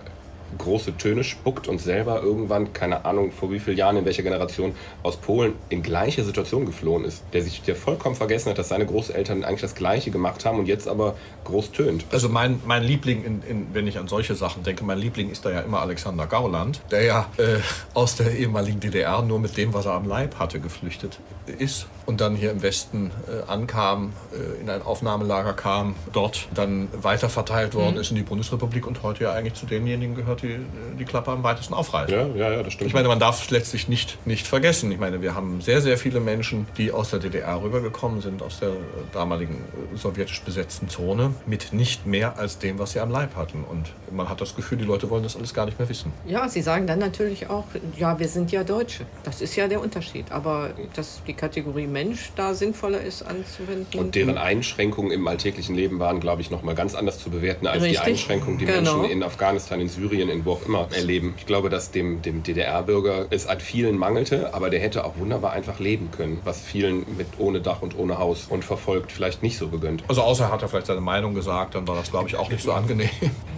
große 0.57 0.97
Töne 0.97 1.23
spuckt 1.23 1.67
und 1.67 1.79
selber 1.79 2.21
irgendwann, 2.21 2.73
keine 2.73 3.05
Ahnung 3.05 3.31
vor 3.31 3.51
wie 3.51 3.59
vielen 3.59 3.77
Jahren, 3.77 3.97
in 3.97 4.05
welcher 4.05 4.23
Generation, 4.23 4.73
aus 5.03 5.17
Polen 5.17 5.53
in 5.69 5.83
gleiche 5.83 6.23
Situation 6.23 6.65
geflohen 6.65 7.05
ist. 7.05 7.23
Der 7.33 7.41
sich 7.41 7.61
der 7.61 7.75
vollkommen 7.75 8.15
vergessen 8.15 8.49
hat, 8.49 8.57
dass 8.57 8.69
seine 8.69 8.85
Großeltern 8.85 9.43
eigentlich 9.43 9.61
das 9.61 9.75
Gleiche 9.75 10.11
gemacht 10.11 10.45
haben 10.45 10.59
und 10.59 10.67
jetzt 10.67 10.87
aber 10.87 11.15
groß 11.45 11.71
tönt. 11.71 12.05
Also 12.11 12.29
mein, 12.29 12.61
mein 12.65 12.83
Liebling, 12.83 13.23
in, 13.23 13.43
in, 13.47 13.67
wenn 13.73 13.87
ich 13.87 13.97
an 13.97 14.07
solche 14.07 14.35
Sachen 14.35 14.63
denke, 14.63 14.83
mein 14.83 14.97
Liebling 14.97 15.29
ist 15.29 15.45
da 15.45 15.51
ja 15.51 15.61
immer 15.61 15.81
Alexander 15.81 16.27
Gauland, 16.27 16.81
der 16.91 17.03
ja 17.03 17.29
äh, 17.37 17.57
aus 17.93 18.15
der 18.15 18.31
ehemaligen 18.37 18.79
DDR 18.79 19.21
nur 19.21 19.39
mit 19.39 19.57
dem, 19.57 19.73
was 19.73 19.85
er 19.85 19.93
am 19.93 20.07
Leib 20.07 20.39
hatte, 20.39 20.59
geflüchtet 20.59 21.19
ist 21.57 21.87
und 22.05 22.21
dann 22.21 22.35
hier 22.35 22.51
im 22.51 22.61
Westen 22.61 23.11
äh, 23.27 23.49
ankam, 23.49 24.13
äh, 24.31 24.61
in 24.61 24.69
ein 24.69 24.81
Aufnahmelager 24.81 25.53
kam, 25.53 25.95
dort 26.13 26.47
dann 26.53 26.87
weiter 27.01 27.29
verteilt 27.29 27.73
worden 27.73 27.95
mhm. 27.95 28.01
ist 28.01 28.09
in 28.09 28.15
die 28.15 28.23
Bundesrepublik 28.23 28.85
und 28.85 29.03
heute 29.03 29.25
ja 29.25 29.33
eigentlich 29.33 29.55
zu 29.55 29.65
denjenigen 29.65 30.15
gehört, 30.15 30.38
die 30.41 30.59
die 30.99 31.05
Klappe 31.05 31.31
am 31.31 31.43
weitesten 31.43 31.73
aufreißen. 31.73 32.13
Ja, 32.13 32.27
ja, 32.35 32.53
ja, 32.53 32.63
das 32.63 32.73
stimmt. 32.73 32.87
Ich 32.87 32.93
meine, 32.93 33.07
man 33.07 33.19
darf 33.19 33.43
es 33.43 33.49
letztlich 33.49 33.87
nicht, 33.87 34.17
nicht 34.25 34.45
vergessen. 34.45 34.91
Ich 34.91 34.99
meine, 34.99 35.21
wir 35.21 35.33
haben 35.33 35.61
sehr, 35.61 35.81
sehr 35.81 35.97
viele 35.97 36.19
Menschen, 36.19 36.67
die 36.77 36.91
aus 36.91 37.09
der 37.09 37.19
DDR 37.19 37.61
rübergekommen 37.61 38.21
sind, 38.21 38.41
aus 38.41 38.59
der 38.59 38.71
damaligen 39.13 39.55
äh, 39.55 39.97
sowjetisch 39.97 40.41
besetzten 40.43 40.89
Zone, 40.89 41.33
mit 41.45 41.73
nicht 41.73 42.05
mehr 42.05 42.37
als 42.37 42.59
dem, 42.59 42.79
was 42.79 42.91
sie 42.91 42.99
am 42.99 43.09
Leib 43.09 43.35
hatten. 43.35 43.63
Und 43.63 43.93
man 44.11 44.29
hat 44.29 44.41
das 44.41 44.55
Gefühl, 44.55 44.77
die 44.77 44.83
Leute 44.83 45.09
wollen 45.09 45.23
das 45.23 45.35
alles 45.35 45.53
gar 45.53 45.65
nicht 45.65 45.79
mehr 45.79 45.89
wissen. 45.89 46.11
Ja, 46.27 46.47
sie 46.49 46.61
sagen 46.61 46.85
dann 46.87 46.99
natürlich 46.99 47.49
auch, 47.49 47.65
ja, 47.97 48.19
wir 48.19 48.27
sind 48.27 48.51
ja 48.51 48.63
Deutsche. 48.63 49.05
Das 49.23 49.41
ist 49.41 49.55
ja 49.55 49.67
der 49.67 49.81
Unterschied. 49.81 50.31
Aber 50.31 50.71
dass 50.93 51.21
die 51.25 51.33
Kategorie 51.33 51.87
Mensch 51.87 52.31
da 52.35 52.53
sinnvoller 52.53 53.01
ist 53.01 53.23
anzuwenden. 53.23 53.99
Und 53.99 54.15
deren 54.15 54.37
Einschränkungen 54.37 55.11
im 55.11 55.27
alltäglichen 55.27 55.75
Leben 55.75 55.99
waren, 55.99 56.19
glaube 56.19 56.41
ich, 56.41 56.51
noch 56.51 56.63
mal 56.63 56.75
ganz 56.75 56.95
anders 56.95 57.19
zu 57.19 57.29
bewerten 57.29 57.67
als 57.67 57.83
Richtig. 57.83 58.01
die 58.01 58.11
Einschränkungen, 58.11 58.59
die 58.59 58.65
genau. 58.65 58.97
Menschen 58.97 59.11
in 59.11 59.23
Afghanistan, 59.23 59.79
in 59.79 59.87
Syrien, 59.87 60.28
auch 60.47 60.65
immer 60.65 60.87
erleben. 60.95 61.33
Ich 61.37 61.45
glaube, 61.45 61.69
dass 61.69 61.91
dem, 61.91 62.21
dem 62.21 62.43
DDR-Bürger 62.43 63.27
es 63.29 63.47
an 63.47 63.59
vielen 63.59 63.97
mangelte, 63.97 64.53
aber 64.53 64.69
der 64.69 64.79
hätte 64.79 65.05
auch 65.05 65.17
wunderbar 65.17 65.53
einfach 65.53 65.79
leben 65.79 66.09
können, 66.11 66.39
was 66.43 66.61
vielen 66.61 67.05
mit 67.17 67.27
ohne 67.37 67.61
Dach 67.61 67.81
und 67.81 67.97
ohne 67.97 68.17
Haus 68.17 68.47
und 68.49 68.65
verfolgt 68.65 69.11
vielleicht 69.11 69.43
nicht 69.43 69.57
so 69.57 69.67
gegönnt. 69.67 70.03
Also 70.07 70.21
außer 70.21 70.51
hat 70.51 70.61
er 70.61 70.69
vielleicht 70.69 70.87
seine 70.87 71.01
Meinung 71.01 71.33
gesagt, 71.33 71.75
dann 71.75 71.87
war 71.87 71.95
das, 71.95 72.11
glaube 72.11 72.29
ich, 72.29 72.35
auch 72.35 72.49
nicht 72.49 72.63
so 72.63 72.71
angenehm. 72.71 73.09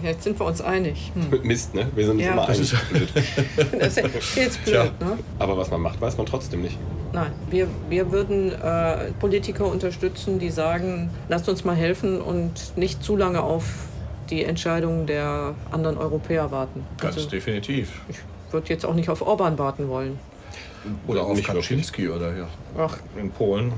Jetzt 0.02 0.24
sind 0.24 0.38
wir 0.38 0.46
uns 0.46 0.60
einig. 0.60 1.12
Hm. 1.14 1.40
Mist, 1.42 1.74
ne? 1.74 1.88
Wir 1.94 2.04
sind 2.04 2.16
uns 2.16 2.24
ja. 2.24 2.32
immer 2.32 2.48
einig. 2.48 2.72
das 3.78 3.96
ist 3.96 4.36
jetzt 4.36 4.64
blöd, 4.64 4.92
ne? 5.00 5.18
Aber 5.38 5.56
was 5.56 5.70
man 5.70 5.80
macht, 5.80 6.00
weiß 6.00 6.16
man 6.16 6.26
trotzdem 6.26 6.62
nicht. 6.62 6.78
Nein, 7.12 7.32
wir, 7.50 7.68
wir 7.90 8.10
würden 8.10 8.52
äh, 8.52 9.12
Politiker 9.20 9.66
unterstützen, 9.66 10.38
die 10.38 10.50
sagen, 10.50 11.10
lasst 11.28 11.48
uns 11.48 11.62
mal 11.64 11.76
helfen 11.76 12.20
und 12.22 12.76
nicht 12.76 13.04
zu 13.04 13.16
lange 13.16 13.42
auf 13.42 13.64
die 14.30 14.44
Entscheidungen 14.44 15.06
der 15.06 15.54
anderen 15.70 15.98
Europäer 15.98 16.50
warten. 16.50 16.84
Ganz 16.98 17.16
also, 17.16 17.28
definitiv. 17.28 18.00
Ich 18.08 18.18
würde 18.50 18.68
jetzt 18.68 18.84
auch 18.84 18.94
nicht 18.94 19.08
auf 19.08 19.22
Orban 19.22 19.58
warten 19.58 19.88
wollen. 19.88 20.18
Oder 21.06 21.22
auf 21.22 21.40
Kaczynski 21.40 22.08
oder 22.08 22.34
hier. 22.34 22.48
Ach, 22.76 22.98
in 23.16 23.30
Polen. 23.30 23.72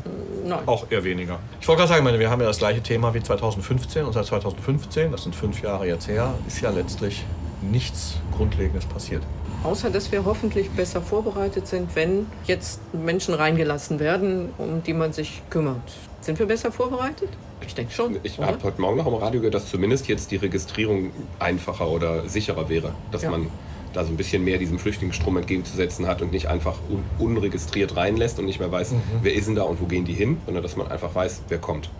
Nein. 0.45 0.61
Auch 0.67 0.87
eher 0.91 1.05
weniger. 1.05 1.39
Ich 1.61 1.69
wollte 1.69 1.81
gerade 1.81 1.93
sagen, 1.93 2.05
meine, 2.05 2.19
wir 2.19 2.31
haben 2.31 2.41
ja 2.41 2.47
das 2.47 2.59
gleiche 2.59 2.83
Thema 2.83 3.13
wie 3.13 3.23
2015 3.23 4.05
und 4.05 4.13
seit 4.15 4.25
2015, 4.25 5.13
das 5.13 5.25
sind 5.25 5.35
fünf 5.35 5.63
Jahre 5.63 5.87
jetzt 5.87 6.09
her, 6.09 6.35
ist 6.47 6.61
ja 6.63 6.71
letztlich 6.71 7.25
nichts 7.61 8.17
Grundlegendes 8.37 8.87
passiert. 8.87 9.23
Außer 9.65 9.91
dass 9.91 10.13
wir 10.13 10.25
hoffentlich 10.25 10.71
besser 10.71 11.01
vorbereitet 11.01 11.67
sind, 11.67 11.95
wenn 11.97 12.27
jetzt 12.47 12.81
Menschen 12.93 13.35
reingelassen 13.35 13.99
werden, 13.99 14.51
um 14.59 14.83
die 14.83 14.93
man 14.93 15.13
sich 15.13 15.43
kümmert. 15.49 15.93
Sind 16.25 16.39
wir 16.39 16.47
besser 16.47 16.73
vorbereitet? 16.73 17.29
Ich 17.67 17.75
denke 17.75 17.93
schon. 17.93 18.17
Ich 18.23 18.39
habe 18.39 18.57
heute 18.63 18.81
Morgen 18.81 18.97
noch 18.97 19.07
am 19.07 19.15
Radio 19.15 19.41
gehört, 19.41 19.55
dass 19.55 19.69
zumindest 19.69 20.09
jetzt 20.09 20.31
die 20.31 20.37
Registrierung 20.37 21.11
einfacher 21.39 21.87
oder 21.89 22.27
sicherer 22.27 22.71
wäre. 22.71 22.95
Dass 23.13 23.23
ja. 23.23 23.31
man 23.31 23.51
da 23.93 24.05
so 24.05 24.11
ein 24.11 24.17
bisschen 24.17 24.43
mehr 24.43 24.57
diesem 24.57 24.79
Flüchtlingsstrom 24.79 25.37
entgegenzusetzen 25.37 26.07
hat 26.07 26.23
und 26.23 26.33
nicht 26.33 26.49
einfach 26.49 26.77
un 26.89 27.05
unregistriert 27.19 27.95
reinlässt 27.97 28.39
und 28.39 28.47
nicht 28.47 28.59
mehr 28.59 28.73
weiß, 28.73 28.93
mhm. 28.93 29.03
wer 29.23 29.35
ist 29.35 29.49
denn 29.49 29.55
da 29.55 29.65
und 29.65 29.83
wo 29.83 29.85
gehen 29.85 30.07
die 30.07 30.15
hin, 30.15 30.39
sondern 30.47 30.63
dass 30.63 30.77
man 30.77 30.89
einfach 30.89 31.15
weiß, 31.15 31.43
wer 31.49 31.59
kommt. 31.59 31.91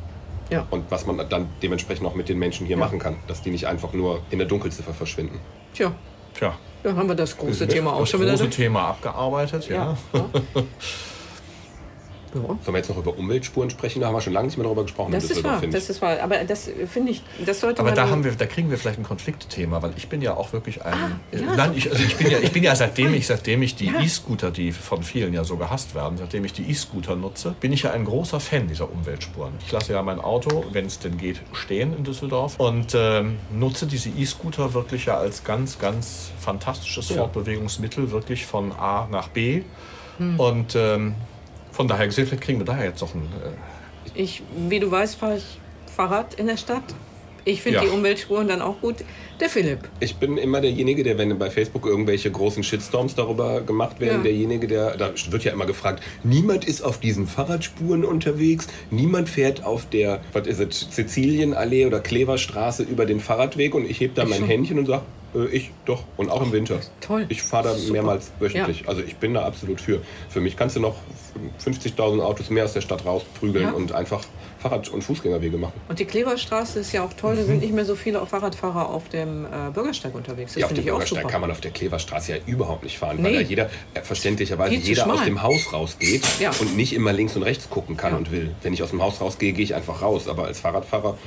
Ja. 0.51 0.67
Und 0.71 0.91
was 0.91 1.05
man 1.07 1.29
dann 1.29 1.49
dementsprechend 1.63 2.07
auch 2.07 2.15
mit 2.15 2.31
den 2.31 2.39
Menschen 2.39 2.67
hier 2.67 2.77
Ja. 2.77 2.85
machen 2.85 2.99
kann, 2.99 3.17
dass 3.27 3.43
die 3.43 3.51
nicht 3.51 3.67
einfach 3.67 3.93
nur 3.93 4.23
in 4.31 4.39
der 4.39 4.49
Dunkelziffer 4.49 4.95
verschwinden. 4.95 5.39
Tja, 5.75 5.93
Tja, 6.33 6.55
da 6.83 6.97
haben 6.97 7.09
wir 7.09 7.15
das 7.15 7.37
große 7.37 7.69
Thema 7.69 7.93
auch 7.93 8.01
das 8.01 8.11
schon 8.11 8.21
wieder. 8.21 8.31
große 8.31 8.45
durch. 8.45 8.57
Thema 8.57 8.89
abgearbeitet, 8.89 9.69
ja. 9.69 9.97
Ja. 10.13 10.25
ja. 12.35 12.41
Ja. 12.41 12.47
Sollen 12.49 12.59
wir 12.67 12.77
jetzt 12.77 12.89
noch 12.89 12.97
über 12.99 13.17
Umweltspuren 13.17 13.71
sprechen? 13.71 14.01
Da 14.01 14.09
haben 14.09 14.15
wir 14.15 14.21
schon 14.21 14.33
lange 14.33 14.47
nicht 14.49 14.57
mehr 14.57 14.65
darüber 14.65 14.83
gesprochen 14.83 15.13
Das 15.13 15.25
ist 15.25 15.43
wahr, 15.45 15.61
finde 15.61 15.77
das 15.79 15.89
ist 15.91 16.03
wahr. 16.03 16.19
Aber 16.23 16.37
das 16.45 16.69
finde 16.91 17.13
ich, 17.13 17.23
das 17.45 17.61
sollte 17.61 17.81
Aber 17.81 17.91
man. 17.91 17.97
da, 17.97 18.09
haben 18.11 18.25
wir, 18.25 18.33
da 18.33 18.47
kriegen 18.47 18.71
wir 18.71 18.79
vielleicht 18.79 18.99
ein 18.99 19.05
Konfliktthema, 19.05 19.81
weil 19.83 19.93
ich 19.97 20.09
bin 20.09 20.21
ja 20.23 20.35
auch 20.37 20.53
wirklich 20.53 20.85
ein. 20.85 20.93
Ah, 20.95 21.11
ja, 21.33 21.39
äh, 21.39 21.57
nein, 21.57 21.71
so- 21.71 21.77
ich, 21.79 21.91
also 21.91 22.03
ich 22.05 22.17
bin 22.17 22.31
ja, 22.31 22.39
ich 22.39 22.53
bin 22.53 22.63
ja 22.63 22.75
seitdem 22.85 23.15
ich, 23.15 23.27
seitdem 23.27 23.63
ich 23.63 23.77
die 23.77 23.89
E-Scooter, 23.89 24.51
die 24.51 24.73
von 24.73 25.03
vielen 25.03 25.33
ja 25.33 25.45
so 25.45 25.57
gehasst 25.57 25.95
werden, 25.95 26.19
seitdem 26.19 26.45
ich 26.45 26.53
die 26.53 26.69
E-Scooter 26.71 27.17
nutze, 27.17 27.55
bin 27.61 27.73
ich 27.73 27.83
ja 27.83 27.93
ein 27.93 28.05
großer 28.05 28.41
Fan 28.41 28.69
dieser 28.69 28.91
Umweltspuren. 28.91 29.53
Ich 29.65 29.73
lasse 29.73 29.93
ja 29.93 30.03
mein 30.03 30.21
Auto, 30.21 30.65
wenn 30.73 30.87
es 30.87 30.99
denn 30.99 31.17
geht, 31.17 31.41
stehen 31.53 31.97
in 31.97 32.05
Düsseldorf 32.05 32.59
und 32.59 32.95
ähm, 32.95 33.37
nutze 33.53 33.87
diese 33.87 34.09
E-Scooter 34.11 34.75
wirklich 34.75 35.07
ja 35.07 35.17
als 35.19 35.45
ganz, 35.45 35.79
ganz 35.79 36.31
fantastisches 36.41 37.11
Ja. 37.11 37.17
Fortbewegungsmittel, 37.19 38.11
wirklich 38.11 38.47
von 38.47 38.73
A 38.73 39.07
nach 39.11 39.29
B. 39.29 39.63
Hm. 40.19 40.39
Und 40.39 40.77
ähm, 40.77 41.15
von 41.75 41.89
daher 41.89 42.07
gesehen, 42.07 42.27
vielleicht 42.27 42.43
kriegen 42.45 42.59
wir 42.61 42.67
daher 42.67 42.87
jetzt 42.87 43.01
noch 43.03 43.15
ein. 43.15 43.23
Äh, 43.23 44.21
Ich, 44.21 44.43
wie 44.69 44.79
du 44.81 44.91
weißt, 44.91 45.17
fahre 45.17 45.37
ich 45.39 45.45
Fahrrad 45.95 46.35
in 46.35 46.47
der 46.47 46.57
Stadt. 46.57 46.83
Ich 47.47 47.61
finde 47.61 47.79
Ja. 47.81 47.85
die 47.85 47.91
Umweltspuren 47.91 48.49
dann 48.49 48.63
auch 48.63 48.81
gut. 48.81 48.97
Der 49.41 49.49
Philipp. 49.51 49.81
Ich 50.01 50.17
bin 50.17 50.39
immer 50.39 50.61
derjenige, 50.63 51.03
der, 51.03 51.19
wenn 51.19 51.37
bei 51.39 51.51
Facebook 51.51 51.85
irgendwelche 51.85 52.31
großen 52.31 52.63
Shitstorms 52.63 53.15
darüber 53.17 53.61
gemacht 53.61 54.01
werden, 54.01 54.19
Ja. 54.19 54.23
derjenige, 54.23 54.67
der, 54.67 54.97
da 54.97 55.11
wird 55.31 55.45
ja 55.45 55.53
immer 55.53 55.67
gefragt, 55.67 56.03
niemand 56.23 56.65
ist 56.65 56.81
auf 56.83 57.01
diesen 57.01 57.27
Fahrradspuren 57.27 58.05
unterwegs, 58.05 58.69
niemand 58.91 59.29
fährt 59.29 59.63
auf 59.65 59.87
der, 59.91 60.21
was 60.33 60.47
ist 60.47 60.61
es, 60.61 60.89
Sizilienallee 60.91 61.85
oder 61.87 62.01
Kleverstraße 62.01 62.83
über 62.85 63.05
den 63.05 63.21
Fahrradweg 63.21 63.75
und 63.75 63.91
ich 63.91 64.01
heb 64.01 64.15
da 64.15 64.23
Ich 64.23 64.29
mein 64.31 64.39
schon. 64.41 64.49
Händchen 64.49 64.79
und 64.79 64.87
sage, 64.87 65.03
ich 65.53 65.71
doch. 65.85 66.05
Und 66.17 66.31
auch 66.31 66.43
im 66.43 66.53
Winter. 66.53 66.79
toll. 67.01 67.27
Ich 67.29 67.43
fahre 67.43 67.65
da 67.69 67.75
Super. 67.75 67.93
mehrmals 67.93 68.33
wöchentlich. 68.39 68.89
Also 68.89 69.03
ich 69.03 69.17
bin 69.17 69.35
da 69.35 69.45
absolut 69.45 69.81
für. 69.81 70.01
Für 70.29 70.41
mich 70.41 70.57
kannst 70.57 70.77
du 70.77 70.81
noch 70.81 70.97
50.000 71.65 72.21
Autos 72.21 72.51
mehr 72.51 72.65
aus 72.65 72.73
der 72.73 72.81
Stadt 72.81 73.05
rausprügeln 73.05 73.65
Ja. 73.67 73.73
und 73.73 73.93
einfach 73.93 74.23
Fahrrad- 74.65 74.89
und 74.89 75.03
Fußgängerwege 75.05 75.59
machen. 75.59 75.75
Und 75.89 75.99
die 75.99 76.07
Kleberstraße 76.07 76.81
ist 76.81 76.93
ja 76.93 77.05
auch 77.05 77.13
toll. 77.13 77.37
Da 77.37 77.43
Mhm. 77.43 77.47
sind 77.47 77.61
nicht 77.61 77.75
mehr 77.75 77.85
so 77.85 77.95
viele 77.95 78.25
Fahrradfahrer 78.25 78.89
auf 78.89 79.09
dem 79.11 79.45
äh, 79.45 79.49
Bürgersteig 79.75 80.15
unterwegs. 80.15 80.55
Das 80.55 80.61
Ja, 80.63 80.67
auf 80.67 80.73
dem 80.73 80.85
Bürgersteig 80.85 81.19
super. 81.21 81.31
kann 81.33 81.41
man 81.43 81.51
auf 81.51 81.61
der 81.61 81.71
Kleverstraße 81.71 82.33
ja 82.33 82.39
überhaupt 82.47 82.83
nicht 82.85 82.99
fahren, 82.99 83.19
Nee. 83.19 83.25
weil 83.25 83.35
ja 83.35 83.41
jeder, 83.41 83.71
äh, 83.93 84.01
verständlicherweise 84.03 84.75
jeder 84.77 85.13
aus 85.13 85.23
dem 85.25 85.43
Haus 85.43 85.71
rausgeht 85.73 86.23
Ja. 86.41 86.51
und 86.61 86.77
nicht 86.77 86.95
immer 86.95 87.13
links 87.13 87.37
und 87.37 87.43
rechts 87.43 87.69
gucken 87.69 87.97
kann 87.99 88.13
Ja. 88.13 88.19
und 88.19 88.31
will. 88.33 88.55
Wenn 88.63 88.73
ich 88.73 88.83
aus 88.83 88.91
dem 88.91 89.03
Haus 89.03 89.21
rausgehe, 89.21 89.53
gehe 89.53 89.65
ich 89.65 89.75
einfach 89.75 90.01
raus. 90.01 90.29
Aber 90.29 90.47
als 90.47 90.61
Fahrradfahrer 90.61 91.19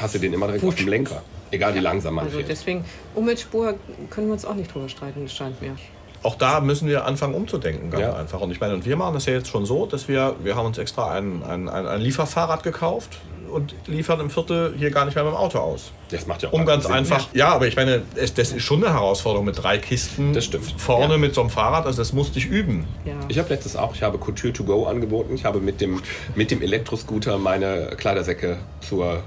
hast 0.00 0.14
du 0.14 0.18
den 0.20 0.32
immer 0.32 0.46
direkt 0.46 0.62
Gut. 0.62 0.74
auf 0.74 0.78
dem 0.78 0.88
Lenker. 0.88 1.22
Egal 1.50 1.74
wie 1.74 1.80
langsam 1.80 2.14
man 2.14 2.24
Also 2.26 2.38
fährt. 2.38 2.48
deswegen, 2.48 2.84
Umweltspur 3.14 3.74
können 4.10 4.26
wir 4.28 4.34
uns 4.34 4.44
auch 4.44 4.54
nicht 4.54 4.72
drüber 4.72 4.88
streiten, 4.88 5.28
scheint 5.28 5.60
mir. 5.60 5.76
Auch 6.24 6.34
da 6.36 6.60
müssen 6.60 6.88
wir 6.88 7.04
anfangen 7.04 7.34
umzudenken, 7.34 7.90
ganz 7.90 8.02
Ja. 8.02 8.14
einfach. 8.14 8.40
Und 8.40 8.50
ich 8.50 8.60
meine, 8.60 8.74
und 8.74 8.84
wir 8.84 8.96
machen 8.96 9.14
das 9.14 9.26
ja 9.26 9.34
jetzt 9.34 9.48
schon 9.48 9.64
so, 9.66 9.86
dass 9.86 10.08
wir, 10.08 10.34
wir 10.42 10.56
haben 10.56 10.66
uns 10.66 10.78
extra 10.78 11.10
ein, 11.12 11.42
ein, 11.48 11.68
ein, 11.68 11.86
ein 11.86 12.00
Lieferfahrrad 12.00 12.62
gekauft 12.62 13.18
und 13.52 13.72
liefern 13.86 14.18
im 14.18 14.30
Viertel 14.30 14.74
hier 14.76 14.90
gar 14.90 15.04
nicht 15.04 15.14
mehr 15.14 15.22
mit 15.22 15.32
dem 15.32 15.36
Auto 15.36 15.58
aus. 15.58 15.92
Das 16.10 16.26
macht 16.26 16.42
ja 16.42 16.48
auch 16.48 16.52
Um 16.54 16.66
ganz 16.66 16.86
Sinn. 16.86 16.92
einfach. 16.94 17.28
Ja, 17.34 17.50
aber 17.50 17.68
ich 17.68 17.76
meine, 17.76 18.02
es, 18.16 18.34
das 18.34 18.50
ist 18.50 18.62
schon 18.64 18.82
eine 18.84 18.92
Herausforderung 18.92 19.44
mit 19.46 19.62
drei 19.62 19.78
Kisten 19.78 20.32
Das 20.32 20.46
stimmt. 20.46 20.74
vorne 20.76 21.12
Ja. 21.14 21.18
mit 21.18 21.34
so 21.34 21.40
einem 21.42 21.50
Fahrrad. 21.50 21.86
Also 21.86 21.98
das 22.02 22.12
musste 22.12 22.38
ich 22.40 22.46
üben. 22.46 22.86
Ja. 23.04 23.12
Ich 23.28 23.38
habe 23.38 23.48
letztes 23.50 23.76
auch, 23.76 23.94
ich 23.94 24.02
habe 24.02 24.18
Couture 24.18 24.52
to 24.52 24.64
go 24.64 24.86
angeboten. 24.86 25.34
Ich 25.36 25.44
habe 25.44 25.60
mit 25.60 25.80
dem, 25.80 26.00
mit 26.34 26.50
dem 26.50 26.62
Elektroscooter 26.62 27.38
meine 27.38 27.92
Kleidersäcke 27.96 28.56
zur 28.80 29.22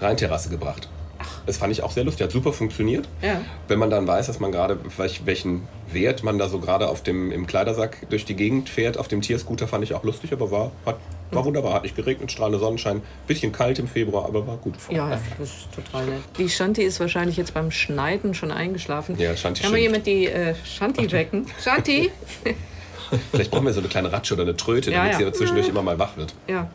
Rheinterrasse 0.00 0.48
gebracht. 0.48 0.88
Das 1.46 1.56
fand 1.58 1.72
ich 1.72 1.82
auch 1.82 1.90
sehr 1.90 2.04
lustig, 2.04 2.24
hat 2.24 2.32
super 2.32 2.52
funktioniert. 2.52 3.08
Ja. 3.22 3.40
Wenn 3.68 3.78
man 3.78 3.90
dann 3.90 4.06
weiß, 4.06 4.26
dass 4.26 4.40
man 4.40 4.52
gerade, 4.52 4.78
welch- 4.96 5.22
welchen 5.24 5.68
Wert 5.92 6.22
man 6.22 6.38
da 6.38 6.48
so 6.48 6.58
gerade 6.58 6.88
auf 6.88 7.02
dem, 7.02 7.30
im 7.32 7.46
Kleidersack 7.46 8.08
durch 8.10 8.24
die 8.24 8.34
Gegend 8.34 8.68
fährt, 8.68 8.98
auf 8.98 9.08
dem 9.08 9.20
Tierscooter 9.22 9.68
fand 9.68 9.84
ich 9.84 9.94
auch 9.94 10.02
lustig, 10.04 10.32
aber 10.32 10.50
war, 10.50 10.72
hat, 10.84 10.96
war 11.30 11.44
wunderbar. 11.44 11.74
Hat 11.74 11.82
nicht 11.84 11.96
geregnet, 11.96 12.30
strahlender 12.32 12.58
Sonnenschein, 12.58 13.02
bisschen 13.26 13.52
kalt 13.52 13.78
im 13.78 13.88
Februar, 13.88 14.24
aber 14.26 14.46
war 14.46 14.56
gut. 14.56 14.74
Ja, 14.90 15.18
das 15.38 15.48
ist 15.50 15.68
total 15.74 16.06
nett. 16.06 16.20
Die 16.38 16.48
Shanti 16.48 16.82
ist 16.82 16.98
wahrscheinlich 17.00 17.36
jetzt 17.36 17.54
beim 17.54 17.70
Schneiden 17.70 18.34
schon 18.34 18.50
eingeschlafen. 18.50 19.16
Ja, 19.18 19.36
Shanti 19.36 19.62
Kann 19.62 19.72
man 19.72 19.80
jemand 19.80 20.06
die 20.06 20.26
äh, 20.26 20.54
Shanti 20.64 21.10
wecken? 21.12 21.46
Shanti? 21.62 22.10
Vielleicht 23.30 23.50
brauchen 23.52 23.66
wir 23.66 23.72
so 23.72 23.78
eine 23.80 23.88
kleine 23.88 24.12
Ratsche 24.12 24.34
oder 24.34 24.42
eine 24.42 24.56
Tröte, 24.56 24.90
Ja, 24.90 24.98
damit 24.98 25.12
ja. 25.12 25.18
sie 25.18 25.24
da 25.24 25.32
zwischendurch 25.32 25.68
immer 25.68 25.82
mal 25.82 25.98
wach 25.98 26.16
wird. 26.16 26.34
Ja. 26.48 26.68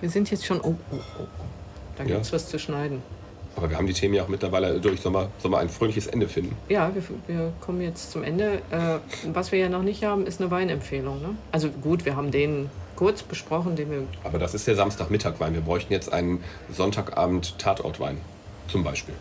Wir 0.00 0.10
sind 0.10 0.30
jetzt 0.30 0.46
schon. 0.46 0.60
Oh, 0.60 0.74
oh, 0.92 0.94
oh. 0.94 1.00
oh. 1.20 1.26
Da 1.96 2.04
Ja. 2.04 2.14
gibt's 2.16 2.32
was 2.32 2.48
zu 2.48 2.58
schneiden. 2.58 3.02
Aber 3.56 3.70
wir 3.70 3.78
haben 3.78 3.86
die 3.86 3.94
Themen 3.94 4.14
ja 4.14 4.22
auch 4.22 4.28
mittlerweile 4.28 4.78
durch. 4.80 5.00
Sollen 5.00 5.14
wir, 5.14 5.30
sollen 5.38 5.52
wir 5.52 5.58
ein 5.58 5.70
fröhliches 5.70 6.06
Ende 6.06 6.28
finden? 6.28 6.56
Ja, 6.68 6.92
wir, 6.94 7.02
wir 7.26 7.52
kommen 7.60 7.80
jetzt 7.80 8.12
zum 8.12 8.22
Ende. 8.22 8.60
Äh, 8.70 8.98
was 9.32 9.50
wir 9.50 9.58
ja 9.58 9.68
noch 9.68 9.82
nicht 9.82 10.04
haben, 10.04 10.26
ist 10.26 10.40
eine 10.40 10.50
Weinempfehlung. 10.50 11.20
Ne? 11.22 11.30
Also 11.52 11.70
gut, 11.70 12.04
wir 12.04 12.16
haben 12.16 12.30
den 12.30 12.70
kurz 12.96 13.22
besprochen, 13.22 13.76
den 13.76 13.90
wir. 13.90 14.02
Aber 14.24 14.38
das 14.38 14.54
ist 14.54 14.66
der 14.66 14.76
Samstagmittagwein. 14.76 15.54
Wir 15.54 15.62
bräuchten 15.62 15.92
jetzt 15.92 16.12
einen 16.12 16.44
Sonntagabend 16.70 17.58
Tatortwein. 17.58 18.18
Zum 18.68 18.84
Beispiel. 18.84 19.14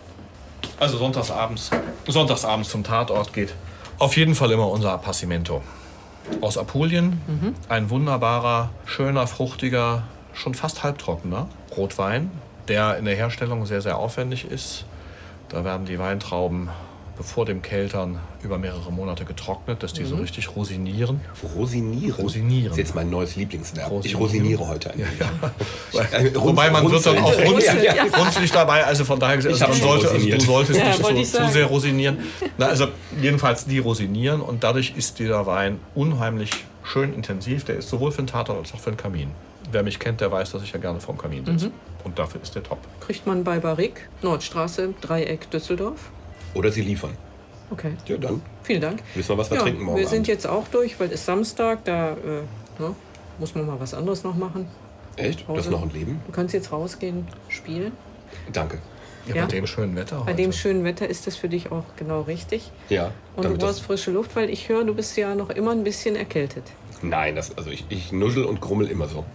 Also 0.79 0.97
sonntagsabends, 0.97 1.69
sonntagsabends 2.07 2.69
zum 2.69 2.83
Tatort 2.83 3.31
geht 3.31 3.53
auf 3.99 4.17
jeden 4.17 4.35
Fall 4.35 4.51
immer 4.51 4.69
unser 4.69 4.91
Appassimento. 4.91 5.61
Aus 6.41 6.57
Apulien, 6.57 7.21
ein 7.69 7.89
wunderbarer, 7.91 8.71
schöner, 8.85 9.27
fruchtiger, 9.27 10.03
schon 10.33 10.55
fast 10.55 10.83
halbtrockener 10.83 11.47
Rotwein, 11.77 12.31
der 12.67 12.97
in 12.97 13.05
der 13.05 13.15
Herstellung 13.15 13.65
sehr, 13.65 13.81
sehr 13.81 13.97
aufwendig 13.97 14.45
ist. 14.49 14.85
Da 15.49 15.63
werden 15.63 15.85
die 15.85 15.99
Weintrauben 15.99 16.69
bevor 17.17 17.45
dem 17.45 17.61
Keltern 17.61 18.19
über 18.43 18.57
mehrere 18.57 18.91
Monate 18.91 19.25
getrocknet, 19.25 19.81
dass 19.83 19.93
die 19.93 20.03
so 20.03 20.15
richtig 20.17 20.55
rosinieren. 20.55 21.21
Rosinieren. 21.55 22.21
Rosinieren. 22.21 22.65
Das 22.65 22.73
ist 22.73 22.77
jetzt 22.77 22.95
mein 22.95 23.09
neues 23.09 23.35
Lieblingsverb. 23.35 24.03
Ich 24.03 24.17
rosiniere 24.17 24.67
heute 24.67 24.91
ein 24.91 24.99
Ja, 24.99 25.05
ja. 26.01 26.35
Wobei 26.35 26.69
man 26.69 26.89
wird 26.89 27.05
dann 27.05 27.17
auch 27.19 27.37
runzlig, 27.37 27.83
Ja, 27.83 28.03
runzlig 28.17 28.51
dabei, 28.51 28.83
also 28.83 29.05
von 29.05 29.19
daher 29.19 29.37
also 29.37 29.49
man 29.49 29.73
sollte, 29.73 30.09
also 30.09 30.29
du 30.29 30.39
solltest 30.41 30.79
Ja, 30.79 31.11
nicht 31.11 31.31
so, 31.31 31.39
zu 31.39 31.47
sehr 31.49 31.65
rosinieren. 31.65 32.17
Na, 32.57 32.67
also 32.67 32.87
jedenfalls 33.21 33.65
die 33.65 33.79
rosinieren 33.79 34.41
und 34.41 34.63
dadurch 34.63 34.93
ist 34.97 35.19
dieser 35.19 35.45
Wein 35.45 35.79
unheimlich 35.93 36.51
schön 36.83 37.13
intensiv. 37.13 37.63
Der 37.63 37.77
ist 37.77 37.89
sowohl 37.89 38.11
für 38.11 38.21
den 38.23 38.27
Tatort 38.27 38.59
als 38.59 38.73
auch 38.73 38.79
für 38.79 38.91
den 38.91 38.97
Kamin. 38.97 39.31
Wer 39.75 39.83
mich 39.83 39.99
kennt, 39.99 40.21
der 40.21 40.31
weiß, 40.31 40.53
dass 40.53 40.63
ich 40.63 40.71
ja 40.71 40.79
gerne 40.79 41.01
vorm 41.01 41.17
Kamin 41.17 41.45
sitze. 41.45 41.69
Und 42.05 42.17
dafür 42.17 42.41
ist 42.41 42.55
der 42.55 42.63
top. 42.63 42.77
Kriegt 43.01 43.27
man 43.27 43.43
bei 43.43 43.59
Barrick, 43.59 44.07
Nordstraße, 44.21 44.93
Dreieck 45.01 45.51
Düsseldorf. 45.51 46.11
Oder 46.53 46.71
sie 46.71 46.79
liefern. 46.81 47.11
Okay, 47.69 47.91
Ja, 48.07 48.15
dann 48.15 48.41
vielen 48.63 48.79
Dank. 48.79 49.03
wissen 49.15 49.27
wir, 49.31 49.37
was 49.37 49.49
wir 49.51 49.57
ja, 49.57 49.63
trinken 49.63 49.83
morgen 49.83 49.97
wir 49.99 50.07
sind 50.07 50.19
Abend. 50.19 50.27
jetzt 50.29 50.47
auch 50.47 50.65
durch, 50.69 50.97
weil 50.97 51.07
es 51.07 51.15
ist 51.15 51.25
Samstag, 51.25 51.83
da 51.83 52.11
äh, 52.13 52.15
ne, 52.79 52.95
muss 53.37 53.53
man 53.53 53.65
mal 53.67 53.77
was 53.77 53.93
anderes 53.93 54.23
noch 54.23 54.35
machen. 54.35 54.65
Echt? 55.17 55.41
Das 55.41 55.45
Pause. 55.47 55.59
ist 55.59 55.71
noch 55.71 55.81
ein 55.83 55.89
Leben? 55.89 56.21
Du 56.25 56.31
kannst 56.31 56.53
jetzt 56.53 56.71
rausgehen, 56.71 57.27
spielen. 57.49 57.91
Danke. 58.53 58.77
Ja, 59.27 59.35
Ja. 59.35 59.41
Bei 59.41 59.47
dem 59.51 59.67
schönen 59.67 59.93
Wetter 59.97 60.19
Bei 60.19 60.27
heute. 60.27 60.35
dem 60.35 60.53
schönen 60.53 60.85
Wetter 60.85 61.09
ist 61.09 61.27
das 61.27 61.35
für 61.35 61.49
dich 61.49 61.69
auch 61.69 61.83
genau 61.97 62.21
richtig. 62.21 62.71
Ja. 62.87 63.11
Und 63.35 63.43
du 63.43 63.57
brauchst 63.57 63.81
frische 63.81 64.11
Luft, 64.11 64.37
weil 64.37 64.49
ich 64.49 64.69
höre, 64.69 64.85
du 64.85 64.93
bist 64.95 65.17
ja 65.17 65.35
noch 65.35 65.49
immer 65.49 65.71
ein 65.71 65.83
bisschen 65.83 66.15
erkältet. 66.15 66.63
nein, 67.01 67.35
das, 67.35 67.57
also 67.57 67.71
ich, 67.71 67.83
ich 67.89 68.13
nuschel 68.13 68.45
und 68.45 68.61
grummel 68.61 68.87
immer 68.87 69.09
so. 69.09 69.25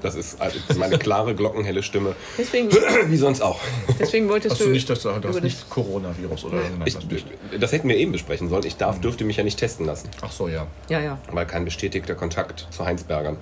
Das 0.00 0.14
ist 0.14 0.40
also 0.40 0.58
das 0.60 0.76
ist 0.76 0.78
meine 0.78 0.96
klare, 0.98 1.34
glockenhelle 1.34 1.82
Stimme. 1.82 2.14
Deswegen, 2.38 2.70
Wie 3.08 3.16
sonst 3.16 3.40
auch. 3.40 3.58
deswegen 3.98 4.28
wolltest 4.28 4.54
Hast 4.54 4.60
du 4.64 4.68
nicht 4.70 4.88
das, 4.88 5.02
du 5.02 5.10
hast 5.12 5.24
das- 5.24 5.40
nicht 5.42 5.68
Coronavirus 5.70 6.44
oder 6.44 6.58
Ich, 6.84 6.94
das 6.94 7.04
nicht. 7.06 7.26
das 7.58 7.72
hätten 7.72 7.88
wir 7.88 7.96
eben 7.96 8.12
besprechen 8.12 8.48
sollen. 8.48 8.64
Ich 8.64 8.76
darf, 8.76 9.00
dürfte 9.00 9.24
mich 9.24 9.36
ja 9.38 9.42
nicht 9.44 9.58
testen 9.58 9.84
lassen. 9.86 10.08
Ach 10.22 10.30
so, 10.30 10.46
ja. 10.48 10.66
Ja, 10.88 11.00
ja, 11.00 11.18
Weil 11.32 11.46
kein 11.46 11.64
bestätigter 11.64 12.14
Kontakt 12.14 12.66
zu 12.70 12.84
Heinzbergern. 12.84 13.38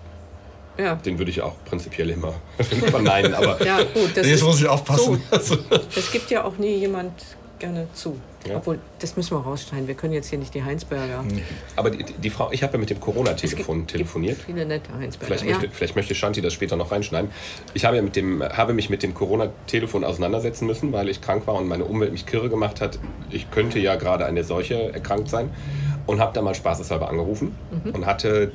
ja. 0.79 0.95
Den 0.95 1.19
würde 1.19 1.31
ich 1.31 1.43
auch 1.43 1.57
prinzipiell 1.67 2.09
immer 2.11 2.35
verneinen. 2.91 3.35
Aber 3.35 3.63
Ja, 3.65 3.79
gut, 3.83 4.11
das 4.17 4.27
Jetzt 4.27 4.37
ist 4.37 4.43
muss 4.45 4.61
ich 4.61 4.67
aufpassen. 4.67 5.21
So, 5.43 5.57
das 5.95 6.11
gibt 6.11 6.31
ja 6.31 6.45
auch 6.45 6.57
nie 6.57 6.77
jemand 6.77 7.13
gerne 7.59 7.87
zu. 7.93 8.19
Ja. 8.47 8.57
Obwohl, 8.57 8.79
das 8.99 9.17
müssen 9.17 9.37
wir 9.37 9.41
rausschneiden. 9.41 9.89
Wir 9.89 9.95
können 9.95 10.13
jetzt 10.13 10.29
hier 10.29 10.39
nicht 10.39 10.55
die 10.55 10.63
Heinsberger. 10.63 11.25
Aber 11.77 11.91
die, 11.91 12.05
die 12.05 12.31
Frau, 12.31 12.51
ich 12.53 12.63
habe 12.63 12.75
ja 12.75 12.79
mit 12.79 12.91
dem 12.91 13.01
Corona-Telefon 13.01 13.87
telefoniert. 13.87 14.39
Viele 14.45 14.67
nette 14.67 14.93
Heinsberger. 14.93 15.35
Vielleicht 15.37 15.61
möchte, 15.61 15.75
vielleicht 15.75 15.97
möchte 15.97 16.15
Shanti 16.15 16.41
das 16.41 16.53
später 16.53 16.77
noch 16.77 16.93
reinschneiden. 16.93 17.31
Ich 17.73 17.85
habe, 17.85 17.97
ja 17.97 18.03
mit 18.03 18.17
dem, 18.17 18.43
habe 18.43 18.75
mich 18.75 18.91
mit 18.91 19.03
dem 19.03 19.15
Corona-Telefon 19.15 20.05
auseinandersetzen 20.05 20.67
müssen, 20.67 20.93
weil 20.93 21.09
ich 21.09 21.21
krank 21.21 21.47
war 21.47 21.55
und 21.55 21.69
meine 21.69 21.85
Umwelt 21.85 22.13
mich 22.13 22.27
kirre 22.27 22.51
gemacht 22.51 22.81
hat. 22.81 22.99
Ich 23.31 23.51
könnte 23.51 23.79
ja 23.79 23.97
gerade 23.97 24.27
an 24.27 24.35
der 24.35 24.45
Seuche 24.45 24.93
erkrankt 24.93 25.29
sein. 25.29 25.51
Und 26.07 26.21
habe 26.21 26.35
da 26.35 26.43
mal 26.43 26.55
spaßeshalber 26.55 27.09
angerufen 27.09 27.57
und 27.95 28.05
hatte 28.05 28.53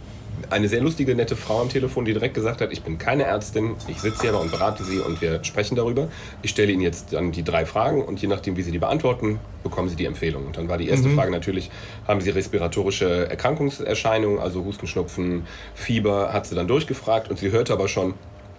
eine 0.50 0.68
sehr 0.68 0.82
lustige, 0.82 1.16
nette 1.16 1.36
Frau 1.36 1.62
am 1.62 1.70
Telefon, 1.70 2.06
die 2.06 2.14
direkt 2.14 2.34
gesagt 2.34 2.62
hat, 2.62 2.72
ich 2.72 2.82
bin 2.82 2.98
keine 2.98 3.24
Ärztin, 3.24 3.76
ich 3.88 4.00
sitze 4.00 4.22
hier 4.22 4.30
aber 4.32 4.42
und 4.42 4.52
berate 4.52 4.84
Sie 4.84 5.00
und 5.00 5.22
wir 5.22 5.44
sprechen 5.44 5.76
darüber. 5.76 6.08
Ich 6.42 6.52
stelle 6.52 6.72
Ihnen 6.72 6.82
jetzt 6.82 7.14
dann 7.14 7.32
die 7.32 7.44
drei 7.44 7.66
Fragen 7.66 8.02
und 8.04 8.22
je 8.22 8.28
nachdem, 8.28 8.58
wie 8.58 8.62
Sie 8.62 8.72
die 8.72 8.80
beantworten, 8.80 9.40
bekommen 9.64 9.90
Sie 9.90 9.96
die 9.96 10.06
Empfehlung. 10.06 10.46
Und 10.46 10.58
dann 10.58 10.70
war 10.70 10.78
die 10.78 10.90
erste 10.90 11.10
Frage 11.10 11.32
natürlich, 11.32 11.70
haben 12.08 12.22
Sie 12.22 12.30
respiratorische 12.30 13.30
Erkrankungserscheinungen, 13.30 14.40
also 14.40 14.64
Husten, 14.64 14.88
Schnupfen, 14.88 15.46
Fieber, 15.74 16.34
hat 16.34 16.46
sie 16.46 16.56
dann 16.56 16.68
durchgefragt 16.68 17.30
und 17.30 17.40
sie 17.40 17.52
hörte 17.52 17.74
aber 17.74 17.88
schon, 17.88 18.14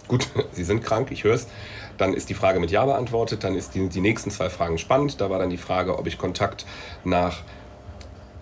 gut, 0.08 0.28
Sie 0.52 0.64
sind 0.64 0.82
krank, 0.82 1.08
ich 1.10 1.24
höre 1.24 1.34
es. 1.34 1.46
Dann 1.98 2.14
ist 2.14 2.30
die 2.30 2.34
Frage 2.34 2.60
mit 2.60 2.70
Ja 2.70 2.86
beantwortet. 2.86 3.44
Dann 3.44 3.54
ist 3.54 3.74
die, 3.74 3.88
die 3.88 4.00
nächsten 4.00 4.30
zwei 4.30 4.48
Fragen 4.48 4.78
spannend. 4.78 5.20
Da 5.20 5.28
war 5.28 5.38
dann 5.38 5.50
die 5.50 5.58
Frage, 5.58 5.98
ob 5.98 6.06
ich 6.06 6.16
Kontakt 6.16 6.64
nach, 7.04 7.42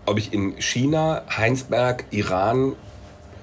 ob 0.07 0.17
ich 0.17 0.33
in 0.33 0.61
China, 0.61 1.23
Heinsberg, 1.37 2.05
Iran 2.11 2.75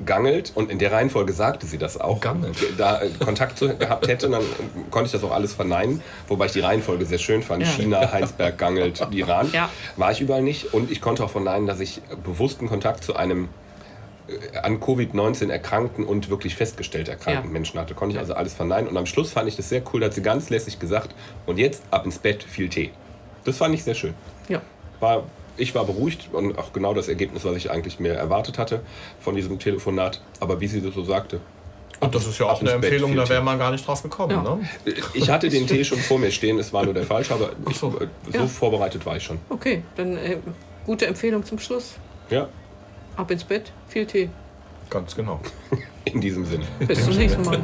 gangelt 0.06 0.52
und 0.56 0.72
in 0.72 0.80
der 0.80 0.92
Reihenfolge 0.92 1.32
sagte 1.34 1.66
sie 1.68 1.78
das 1.78 2.00
auch. 2.00 2.20
Gangelt. 2.20 2.58
Da 2.78 3.02
äh, 3.02 3.10
Kontakt 3.24 3.58
zu, 3.58 3.76
gehabt 3.78 4.08
hätte, 4.08 4.30
dann 4.30 4.44
konnte 4.92 5.06
ich 5.08 5.12
das 5.12 5.24
auch 5.24 5.32
alles 5.32 5.54
verneinen, 5.54 6.02
wobei 6.28 6.48
ich 6.48 6.52
die 6.54 6.60
Reihenfolge 6.62 7.06
sehr 7.06 7.18
schön 7.20 7.42
fand. 7.44 7.64
Ja. 7.64 7.70
China, 7.70 8.12
Heinsberg, 8.12 8.58
Gangelt, 8.58 9.06
Iran. 9.12 9.50
Ja. 9.54 9.70
War 9.96 10.12
ich 10.12 10.22
überall 10.22 10.42
nicht 10.42 10.74
und 10.74 10.92
ich 10.92 11.02
konnte 11.02 11.24
auch 11.24 11.30
verneinen, 11.30 11.68
dass 11.68 11.80
ich 11.80 12.02
bewussten 12.24 12.68
Kontakt 12.68 13.04
zu 13.04 13.16
einem 13.16 13.48
äh, 14.28 14.58
an 14.58 14.80
Covid-19 14.80 15.50
erkrankten 15.50 16.04
und 16.06 16.30
wirklich 16.30 16.56
festgestellt 16.56 17.08
erkrankten 17.08 17.46
Ja. 17.46 17.52
Menschen 17.52 17.80
hatte. 17.80 17.94
Konnte 17.94 18.16
ich 18.16 18.20
also 18.20 18.34
alles 18.34 18.54
verneinen 18.54 18.90
und 18.90 18.98
am 18.98 19.06
Schluss 19.06 19.32
fand 19.32 19.48
ich 19.48 19.56
das 19.56 19.70
sehr 19.70 19.82
cool, 19.94 20.00
da 20.02 20.08
hat 20.08 20.14
sie 20.14 20.22
ganz 20.24 20.50
lässig 20.50 20.80
gesagt, 20.80 21.16
und 21.46 21.58
jetzt 21.58 21.84
ab 21.92 22.06
ins 22.06 22.18
Bett, 22.20 22.44
viel 22.44 22.68
Tee. 22.70 22.92
Das 23.46 23.58
fand 23.58 23.76
ich 23.76 23.84
sehr 23.84 23.94
schön 23.96 24.14
Ja. 24.50 24.62
war, 25.00 25.24
ich 25.58 25.74
war 25.76 25.86
beruhigt 25.86 26.30
und 26.32 26.58
auch 26.58 26.74
genau 26.74 26.94
das 26.94 27.08
Ergebnis, 27.08 27.46
was 27.46 27.56
ich 27.56 27.72
eigentlich 27.72 28.00
mehr 28.00 28.16
erwartet 28.16 28.58
hatte 28.58 28.82
von 29.20 29.36
diesem 29.36 29.60
Telefonat. 29.60 30.22
Aber 30.40 30.60
wie 30.62 30.68
sie 30.68 30.82
das 30.82 30.94
so 30.94 31.04
sagte. 31.04 31.40
Und 32.02 32.14
das 32.14 32.28
ist 32.28 32.38
ja 32.40 32.48
auch 32.48 32.60
eine 32.62 32.72
Empfehlung, 32.72 33.16
da 33.16 33.28
wäre 33.30 33.42
man 33.42 33.58
gar 33.58 33.72
nicht 33.72 33.88
drauf 33.88 34.04
gekommen. 34.04 34.32
Ja. 34.32 34.42
Ne? 34.44 34.94
Ich 35.14 35.30
hatte 35.30 35.48
den 35.50 35.66
Tee 35.66 35.84
schon 35.86 35.98
vor 35.98 36.20
mir 36.20 36.30
stehen, 36.32 36.60
es 36.60 36.74
war 36.74 36.84
nur 36.84 36.94
der 36.94 37.04
falsche, 37.04 37.34
aber 37.34 37.52
ich, 37.70 37.78
so. 37.78 37.88
äh, 38.00 38.08
so 38.32 38.38
Ja. 38.40 38.48
vorbereitet 38.48 39.06
war 39.06 39.16
ich 39.16 39.24
schon. 39.24 39.40
Okay, 39.50 39.82
dann 39.96 40.18
äh, 40.18 40.38
gute 40.86 41.08
Empfehlung 41.08 41.46
zum 41.46 41.58
Schluss. 41.58 41.96
Ja, 42.30 42.50
Ab 43.16 43.32
ins 43.32 43.46
Bett, 43.46 43.72
viel 43.88 44.06
Tee. 44.06 44.30
Ganz 44.90 45.16
genau. 45.16 45.40
in 46.04 46.20
diesem 46.20 46.46
Sinne. 46.46 46.66
Bis 46.80 47.06
zum 47.06 47.16
nächsten 47.16 47.44
Mal. 47.44 47.62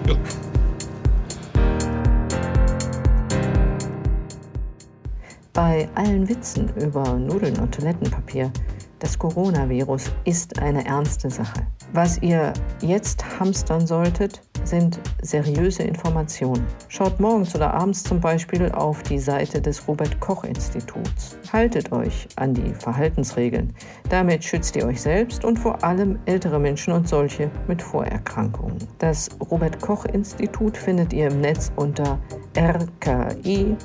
Bei 5.54 5.90
allen 5.96 6.30
Witzen 6.30 6.70
über 6.78 7.04
Nudeln 7.14 7.60
und 7.60 7.74
Toilettenpapier, 7.74 8.54
das 9.00 9.20
Coronavirus 9.20 10.06
ist 10.24 10.58
eine 10.60 10.86
ernste 10.86 11.30
Sache. 11.30 11.68
Was 11.92 12.22
ihr 12.22 12.54
jetzt 12.82 13.22
hamstern 13.38 13.86
solltet, 13.86 14.42
sind 14.72 15.00
seriöse 15.22 15.84
Informationen. 15.84 16.66
Schaut 16.88 17.20
morgens 17.20 17.54
oder 17.56 17.74
abends 17.74 18.04
zum 18.04 18.20
Beispiel 18.20 18.72
auf 18.72 19.04
die 19.04 19.20
Seite 19.20 19.62
des 19.62 19.88
Robert 19.88 20.20
Koch 20.20 20.44
Instituts. 20.46 21.38
Haltet 21.54 21.92
euch 21.92 22.28
an 22.38 22.54
die 22.54 22.74
Verhaltensregeln. 22.74 23.76
Damit 24.10 24.44
schützt 24.44 24.76
ihr 24.76 24.88
euch 24.88 25.02
selbst 25.02 25.46
und 25.46 25.60
vor 25.60 25.84
allem 25.84 26.18
ältere 26.26 26.58
Menschen 26.58 26.94
und 26.94 27.08
solche 27.08 27.52
mit 27.68 27.82
Vorerkrankungen. 27.82 28.78
Das 28.98 29.30
Robert 29.52 29.80
Koch 29.82 30.06
Institut 30.06 30.78
findet 30.78 31.14
ihr 31.14 31.28
im 31.28 31.42
Netz 31.42 31.72
unter 31.76 32.18
rki.de. 32.58 33.78